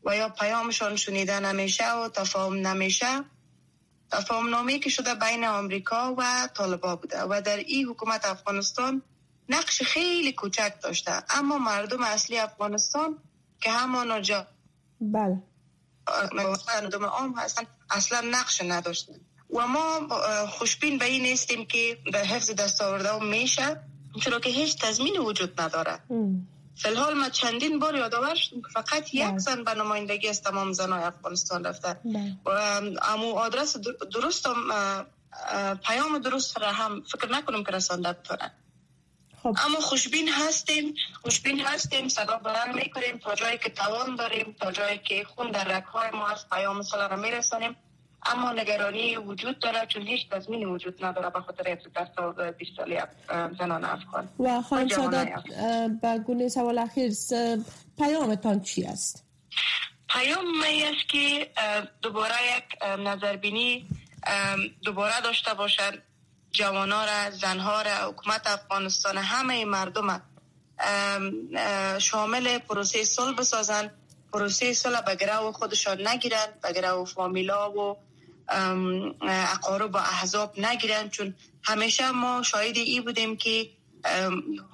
و 0.03 0.15
یا 0.15 0.29
پیامشان 0.29 0.95
شنیده 0.95 1.39
نمیشه 1.39 1.93
و 1.93 2.09
تفاهم 2.09 2.67
نمیشه 2.67 3.23
تفاهم 4.11 4.49
نامه 4.49 4.79
که 4.79 4.89
شده 4.89 5.15
بین 5.15 5.45
آمریکا 5.45 6.15
و 6.17 6.49
طالبا 6.53 6.95
بوده 6.95 7.21
و 7.21 7.41
در 7.41 7.57
این 7.57 7.87
حکومت 7.87 8.25
افغانستان 8.25 9.01
نقش 9.49 9.83
خیلی 9.83 10.33
کوچک 10.33 10.73
داشته. 10.83 11.23
اما 11.29 11.57
مردم 11.57 12.03
اصلی 12.03 12.37
افغانستان 12.37 13.17
که 13.61 13.71
همانا 13.71 14.19
جا 14.19 14.47
بله. 15.01 15.43
مردم 16.67 17.05
عام 17.05 17.33
هستن 17.37 17.63
اصلا 17.89 18.21
نقش 18.31 18.61
نداشتن. 18.61 19.13
و 19.53 19.67
ما 19.67 20.07
خوشبین 20.47 20.97
به 20.97 21.05
این 21.05 21.21
نیستیم 21.21 21.65
که 21.65 21.97
به 22.11 22.19
حفظ 22.19 22.51
دستاورده 22.51 23.23
میشه 23.23 23.79
چرا 24.21 24.39
که 24.39 24.49
هیچ 24.49 24.77
تضمین 24.77 25.17
وجود 25.17 25.61
نداره. 25.61 25.99
فلحال 26.75 27.13
ما 27.13 27.29
چندین 27.29 27.79
بار 27.79 27.95
یادآور 27.95 28.35
شدیم 28.35 28.61
که 28.61 28.67
فقط 28.73 29.13
یک 29.13 29.37
زن 29.37 29.63
به 29.63 29.73
نمایندگی 29.73 30.27
از 30.27 30.41
تمام 30.41 30.73
زنای 30.73 31.03
افغانستان 31.03 31.63
رفته. 31.63 31.97
و 32.45 32.49
امو 33.01 33.33
آدرس 33.33 33.77
درست 34.13 34.47
پیام 35.87 36.19
درست 36.19 36.61
را 36.61 36.71
هم 36.71 37.03
فکر 37.11 37.31
نکنیم 37.31 37.63
که 37.63 37.71
رسانده 37.71 38.13
بتونن 38.13 38.51
خب. 39.53 39.65
اما 39.65 39.79
خوشبین 39.79 40.29
هستیم 40.29 40.93
خوشبین 41.21 41.59
هستیم 41.59 42.07
صدا 42.07 42.37
بلند 42.37 42.75
می‌کنیم 42.75 43.17
تا 43.17 43.35
جایی 43.35 43.57
که 43.57 43.69
توان 43.69 44.15
داریم 44.15 44.55
تا 44.59 44.71
جایی 44.71 44.97
که 44.97 45.23
خون 45.23 45.51
در 45.51 45.63
رکهای 45.63 46.09
ما 46.13 46.27
از 46.27 46.49
پیام 46.49 46.81
صلاح 46.81 47.07
را 47.07 47.15
میرسانیم 47.15 47.75
اما 48.25 48.51
نگرانی 48.51 49.17
وجود 49.17 49.59
داره 49.59 49.85
چون 49.85 50.01
هیچ 50.07 50.29
تضمینی 50.29 50.65
وجود 50.65 51.05
نداره 51.05 51.29
به 51.29 51.41
خاطر 51.41 51.77
دست 51.95 52.19
20 52.57 52.71
سالی 52.77 52.99
زنان 53.59 53.85
افغان 53.85 54.29
و 54.39 54.61
خانم 54.61 54.87
سادات 54.87 55.29
به 56.01 56.19
گونه 56.19 56.49
سوال 56.49 56.77
اخیر 56.77 57.11
پیامتان 57.97 58.61
چی 58.61 58.85
است؟ 58.85 59.23
پیام 60.09 60.45
می 60.59 60.83
است 60.83 61.09
که 61.09 61.51
دوباره 62.01 62.35
یک 62.57 62.83
نظربینی 62.99 63.87
دوباره 64.83 65.21
داشته 65.21 65.53
باشد 65.53 66.06
جوانا 66.57 67.05
را 67.05 67.31
زنها 67.31 67.81
را 67.81 68.09
حکومت 68.09 68.47
افغانستان 68.47 69.17
همه 69.17 69.65
مردم 69.65 70.21
شامل 71.99 72.57
پروسه 72.57 73.03
صلح 73.03 73.35
بسازن. 73.35 73.91
پروسه 74.33 74.73
صلح 74.73 75.01
به 75.01 75.15
گروه 75.15 75.51
خودشان 75.51 76.07
نگیرن 76.07 76.47
به 76.63 76.73
گروه 76.73 77.05
فامیلا 77.05 77.71
و 77.71 77.97
اقارب 79.53 79.95
و 79.95 79.97
احزاب 79.97 80.59
نگیرن. 80.59 81.09
چون 81.09 81.35
همیشه 81.63 82.11
ما 82.11 82.43
شاهد 82.43 82.77
ای 82.77 83.01
بودیم 83.01 83.37
که 83.37 83.69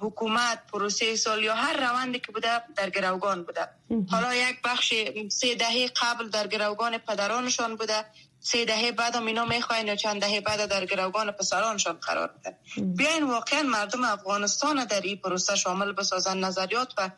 حکومت 0.00 0.66
پروسه 0.72 1.16
سال 1.16 1.42
یا 1.42 1.54
هر 1.54 1.76
روندی 1.76 2.18
که 2.18 2.32
بوده 2.32 2.62
در 2.76 2.90
گروگان 2.90 3.42
بوده. 3.42 3.68
حالا 4.10 4.34
یک 4.34 4.62
بخش 4.64 4.94
سه 5.28 5.54
دهه 5.54 5.90
قبل 6.02 6.28
در 6.28 6.46
گروگان 6.46 6.98
پدرانشان 6.98 7.76
بوده. 7.76 8.04
سه 8.46 8.64
دهه 8.64 8.92
بعد 8.92 9.16
هم 9.16 9.26
اینا 9.26 9.44
می‌خواین 9.44 9.86
یا 9.86 9.96
چند 9.96 10.20
دهه 10.20 10.40
بعد 10.40 10.66
در 10.66 10.84
گروگان 10.84 11.30
پسرانشان 11.30 11.92
قرار 11.92 12.26
بده 12.28 12.56
بیاین 12.76 13.24
واقعا 13.24 13.62
مردم 13.62 14.04
افغانستان 14.04 14.84
در 14.84 15.00
این 15.00 15.16
پروسه 15.16 15.56
شامل 15.56 15.92
بسازن 15.92 16.38
نظریات 16.38 16.92
و 16.98 17.10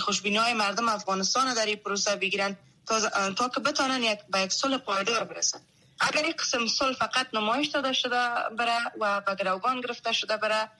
خوشبینی 0.00 0.36
های 0.36 0.54
مردم 0.54 0.88
افغانستان 0.88 1.54
در 1.54 1.66
این 1.66 1.76
پروسه 1.76 2.16
بگیرن 2.16 2.56
تا, 2.86 3.30
تا 3.30 3.48
که 3.48 3.60
بتانن 3.60 4.02
یک 4.02 4.18
به 4.30 4.40
یک 4.40 4.52
صلح 4.52 4.78
پایدار 4.78 5.24
برسن. 5.24 5.60
اگر 6.00 6.28
یک 6.28 6.36
قسم 6.36 6.66
صلح 6.66 6.92
فقط 6.92 7.26
نمایش 7.32 7.68
داده 7.68 7.92
شده 7.92 8.28
بره 8.58 8.78
و 9.00 9.20
به 9.20 9.34
گروگان 9.34 9.80
گرفته 9.80 10.12
شده 10.12 10.36
بره 10.36 10.70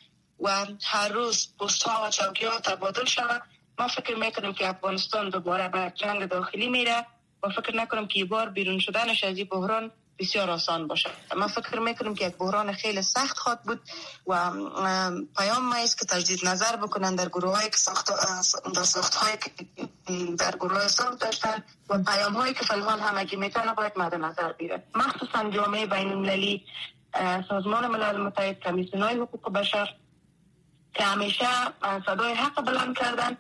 و 0.41 0.67
هر 0.83 1.09
روز 1.09 1.49
پست 1.61 1.83
ها 1.83 2.07
و 2.07 2.11
چوکی 2.11 2.47
ها 2.47 2.61
تبادل 2.61 3.05
شود 3.05 3.43
ما 3.79 3.89
فکر 3.89 4.15
می‌کنیم 4.15 4.53
که 4.53 4.69
افغانستان 4.69 5.31
دوباره 5.31 5.69
به 5.69 5.93
جنگ 5.97 6.27
داخلی 6.27 6.69
میره. 6.69 7.07
و 7.43 7.49
فکر 7.49 7.77
نکنم 7.77 8.07
که 8.07 8.25
بار 8.25 8.49
بیرون 8.49 8.79
شدنش 8.79 9.25
از 9.25 9.37
این 9.37 9.47
بحران 9.47 9.91
بسیار 10.21 10.51
آسان 10.51 10.87
باشه 10.87 11.11
ما 11.37 11.49
فکر 11.49 11.79
می‌کنم 11.79 12.15
که 12.15 12.27
یک 12.27 12.37
بحران 12.37 12.73
خیلی 12.73 13.03
سخت 13.03 13.39
خواد 13.39 13.61
بود 13.63 13.81
و 14.27 14.51
پیام 15.39 15.63
ما 15.63 15.75
است 15.75 15.99
که 15.99 16.07
تجدید 16.07 16.49
نظر 16.49 16.77
بکنن 16.77 17.15
در 17.15 17.29
گروه 17.29 17.57
هایی 17.57 17.71
که 17.71 17.77
ساخت 17.77 18.11
در 18.75 18.83
ساخت 18.83 19.15
هایی 19.15 19.37
که 19.37 19.51
در 20.39 20.57
گروه 20.57 20.89
ساخت 20.89 21.21
داشتن 21.21 21.63
و 21.89 21.99
پیام 21.99 22.33
هایی 22.33 22.55
که 22.55 22.65
فلحال 22.65 23.01
همگی 23.01 23.37
می‌تونه 23.37 23.75
باید 23.75 23.93
مد 23.97 24.15
نظر 24.15 24.53
بیره 24.53 24.83
مخصوصا 24.95 25.51
جامعه 25.51 25.87
بین 25.87 26.09
المللی 26.09 26.65
سازمان 27.49 27.87
ملل 27.87 28.17
متحد 28.21 28.61
کمیسیون 28.61 29.03
های 29.03 29.17
حقوق 29.17 29.53
بشر 29.53 29.95
که 30.95 31.05
همیشه 31.05 31.47
صدای 32.07 32.33
حق 32.33 32.65
بلند 32.65 32.97
کردن 32.97 33.37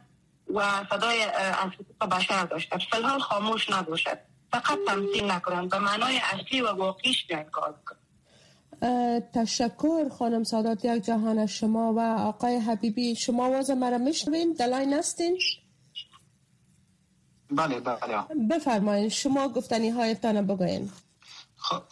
و 0.54 0.84
صدای 0.90 1.22
از 1.22 1.70
حقوق 1.72 2.10
بشر 2.10 2.44
داشتن 2.44 2.78
فلحال 2.78 3.20
خاموش 3.20 3.70
نباشد. 3.70 4.18
فقط 4.52 4.78
تمثیل 4.86 5.30
نکنن 5.30 5.68
به 5.68 5.78
معنای 5.78 6.20
اصلی 6.32 6.60
و 6.60 6.72
واقعیش 6.72 7.26
بیان 7.26 7.44
کار 7.44 7.74
تشکر 9.34 10.08
خانم 10.18 10.44
سادات 10.44 10.84
یک 10.84 11.04
جهان 11.04 11.46
شما 11.46 11.94
و 11.94 12.00
آقای 12.00 12.56
حبیبی. 12.56 13.16
شما 13.16 13.46
آواز 13.46 13.70
مرا 13.70 13.98
میشنوین 13.98 14.52
دلاین 14.52 14.92
هستین 14.92 15.38
بله 17.50 17.80
بله. 17.80 18.22
بفرمایید 18.50 19.12
شما 19.12 19.48
گفتنی 19.48 19.90
هایتان 19.90 20.46
بگوین 20.46 20.90
خب 21.56 21.82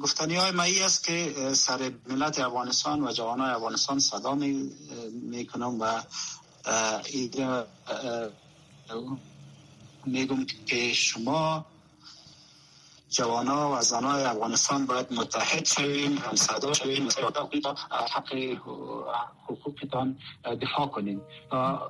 گفتنی 0.00 0.36
های 0.36 0.50
مایی 0.50 0.82
است 0.82 1.04
که 1.04 1.34
سر 1.54 1.92
ملت 2.08 2.38
افغانستان 2.38 3.02
و 3.02 3.12
جوانای 3.12 3.50
افغانستان 3.50 3.98
صدا 3.98 4.34
می, 4.34 4.70
می 5.22 5.46
کنم 5.46 5.80
و 5.80 6.02
میگم 10.06 10.46
که 10.66 10.94
شما 10.94 11.66
جوانا 13.08 13.72
و 13.72 13.80
زنای 13.80 14.24
افغانستان 14.24 14.86
باید 14.86 15.12
متحد 15.12 15.64
شویم 15.64 16.18
هم 16.18 16.36
صدا 16.36 16.72
شویم 16.72 17.08
حق 17.90 18.34
حقوقتان 19.48 20.18
دفاع 20.62 20.86
کنیم. 20.86 21.20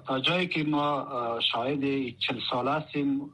تا 0.07 0.21
جایی 0.27 0.49
که 0.49 0.65
ما 0.65 1.07
شاهد 1.53 1.81
چل 2.19 2.41
سال 2.51 2.69
هستیم 2.69 3.31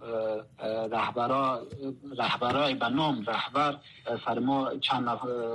رهبرای 2.19 2.75
به 2.75 2.89
نام 2.89 3.25
رهبر 3.27 3.79
سر 4.25 4.39
ما 4.39 4.71
چند 4.77 5.09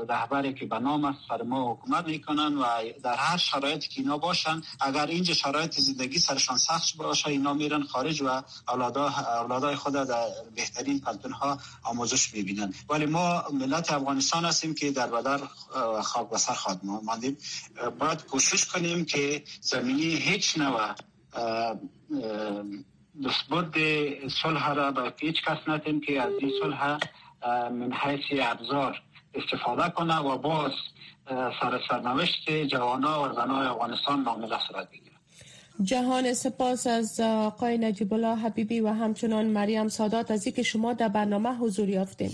رهبری 0.10 0.54
که 0.54 0.66
به 0.66 0.80
نام 0.80 1.06
است 1.06 1.20
سر 1.30 1.42
ما 1.42 1.74
حکومت 1.74 2.06
می‌کنن 2.06 2.58
و 2.58 2.66
در 3.04 3.16
هر 3.16 3.38
شرایطی 3.38 3.90
که 3.90 4.02
اینا 4.02 4.18
باشن 4.18 4.62
اگر 4.80 5.06
اینجا 5.06 5.34
شرایط 5.34 5.74
زندگی 5.80 6.20
سرشان 6.20 6.58
سخت 6.58 6.98
باشه 6.98 7.28
اینا 7.28 7.54
میرن 7.54 7.84
خارج 7.84 8.22
و 8.22 8.42
اولادای 8.68 9.76
خود 9.76 9.94
در 9.94 10.28
بهترین 10.56 11.00
پلتون 11.00 11.32
ها 11.32 11.58
آموزش 11.84 12.19
می‌بینن. 12.34 12.74
ولی 12.90 13.06
ما 13.06 13.44
ملت 13.54 13.92
افغانستان 13.92 14.46
هستیم 14.46 14.76
که 14.76 14.92
در 14.92 15.08
بدر 15.08 15.40
خاک 16.02 16.30
بسر 16.30 16.54
خواد 16.54 16.80
ماندیم. 16.84 17.38
باید 18.00 18.26
کوشش 18.26 18.66
کنیم 18.66 19.06
که 19.06 19.44
زمینی 19.62 20.16
هیچ 20.16 20.58
نوع 20.58 20.96
دستبرد 23.26 23.74
صلح 24.44 24.74
را 24.74 24.92
به 24.92 25.14
هیچ 25.20 25.44
کس 25.46 25.58
نتیم 25.68 26.02
که 26.02 26.22
از 26.22 26.34
این 26.40 26.52
صلح 26.62 26.98
من 27.70 27.94
حیث 27.94 28.42
ابزار 28.42 29.02
استفاده 29.34 29.90
کنه 29.90 30.18
و 30.18 30.38
باز 30.38 30.72
سر 31.30 31.82
سرنوشت 31.90 32.52
جوانا 32.72 33.24
و 33.24 33.34
زنای 33.34 33.68
افغانستان 33.68 34.24
نامل 34.24 34.58
صورت 34.68 34.90
بگیره 34.92 35.09
جهان 35.84 36.34
سپاس 36.34 36.88
از 36.88 37.20
آقای 37.20 37.78
نجیب 37.78 38.14
الله 38.14 38.36
حبیبی 38.36 38.80
و 38.80 38.88
همچنان 38.88 39.46
مریم 39.46 39.88
سادات 39.88 40.32
از 40.32 40.46
اینکه 40.46 40.64
شما 40.64 40.94
در 40.94 41.08
برنامه 41.08 41.50
حضور 41.50 41.90
یافتین. 41.90 42.32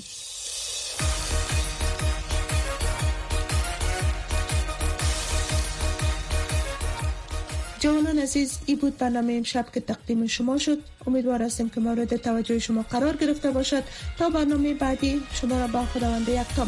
جوانان 7.79 8.19
عزیز 8.19 8.59
ای 8.65 8.75
بود 8.75 8.97
برنامه 8.97 9.33
امشب 9.33 9.65
که 9.73 9.79
تقدیم 9.79 10.27
شما 10.27 10.57
شد. 10.57 10.77
امیدوار 11.07 11.43
هستیم 11.43 11.69
که 11.69 11.79
مورد 11.81 12.15
توجه 12.15 12.59
شما 12.59 12.81
قرار 12.81 13.15
گرفته 13.15 13.51
باشد. 13.51 13.83
تا 14.17 14.29
برنامه 14.29 14.73
بعدی 14.73 15.21
شما 15.33 15.59
را 15.59 15.67
با 15.67 15.85
خداوند 15.85 16.29
یک 16.29 16.47
تا 16.55 16.65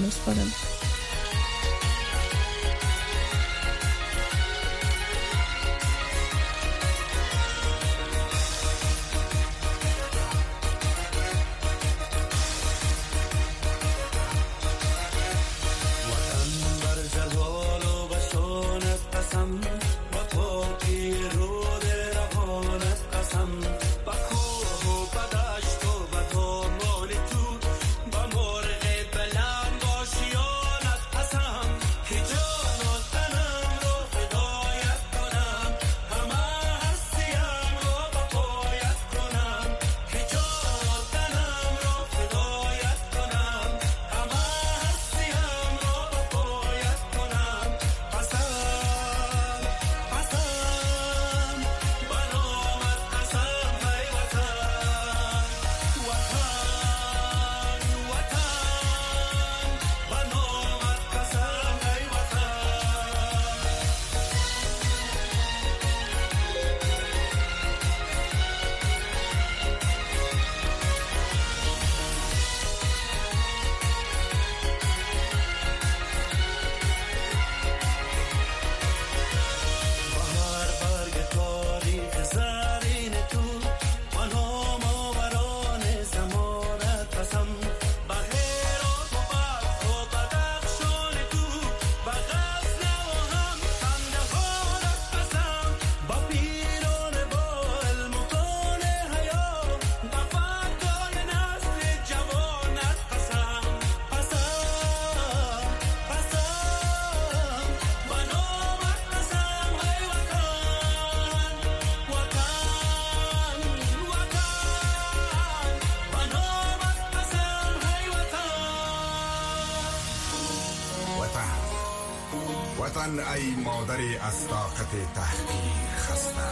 میسپارم 122.87 123.19
ای 123.35 123.55
مادری 123.63 124.17
از 124.17 124.47
طاقت 124.47 125.13
تحقیر 125.15 125.97
خسته. 125.97 126.49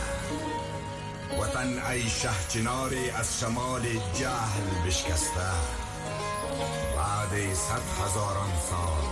وطن 1.41 1.79
ای 1.91 2.09
شهچناری 2.09 3.09
از 3.09 3.39
شمال 3.39 3.81
جهل 4.19 4.87
بشکسته. 4.87 5.51
بعد 6.97 7.53
صد 7.53 7.81
هزاران 8.03 8.49
سال 8.69 9.03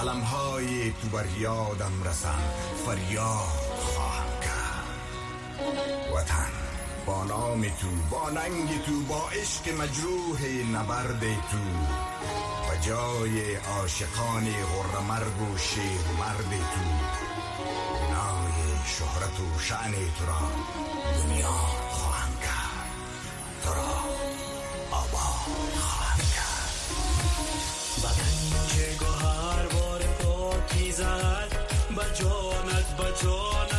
علمهای 0.00 0.90
تو 0.90 1.08
بر 1.08 1.26
یادم 1.38 2.02
رسن. 2.04 2.38
فریاد 2.86 3.76
خواهم 3.78 4.40
کرد. 4.40 6.12
وطن 6.16 6.50
با 7.06 7.24
نام 7.24 7.62
تو 7.62 7.88
با 8.10 8.30
ننگ 8.30 8.84
تو 8.86 9.00
با 9.08 9.28
عشق 9.28 9.80
مجروح 9.80 10.46
نبرد 10.72 11.20
تو. 11.20 11.58
جای 12.80 13.56
عاشقان 13.56 14.44
غرمرگ 14.44 15.42
و 15.42 15.58
شیر 15.58 16.06
مرد 16.18 16.46
تو. 16.46 16.80
بنای 18.00 18.56
شهرت 18.86 19.40
و 19.40 19.58
شعن 19.60 19.92
تو 19.92 20.26
را 20.26 20.50
دنیا 21.14 21.58
خواهم 21.90 22.32
کرد. 22.36 22.90
تو 23.64 23.74
را 23.74 23.94
آباد 24.90 25.74
خواهم 25.80 26.18
کرد. 26.18 26.72
بدن 28.02 28.66
که 28.68 29.04
گوهر 29.04 29.66
بار 29.66 30.02
پاکی 30.02 30.92
زد 30.92 31.52
بجانت 31.96 32.96
بجانت 32.96 33.75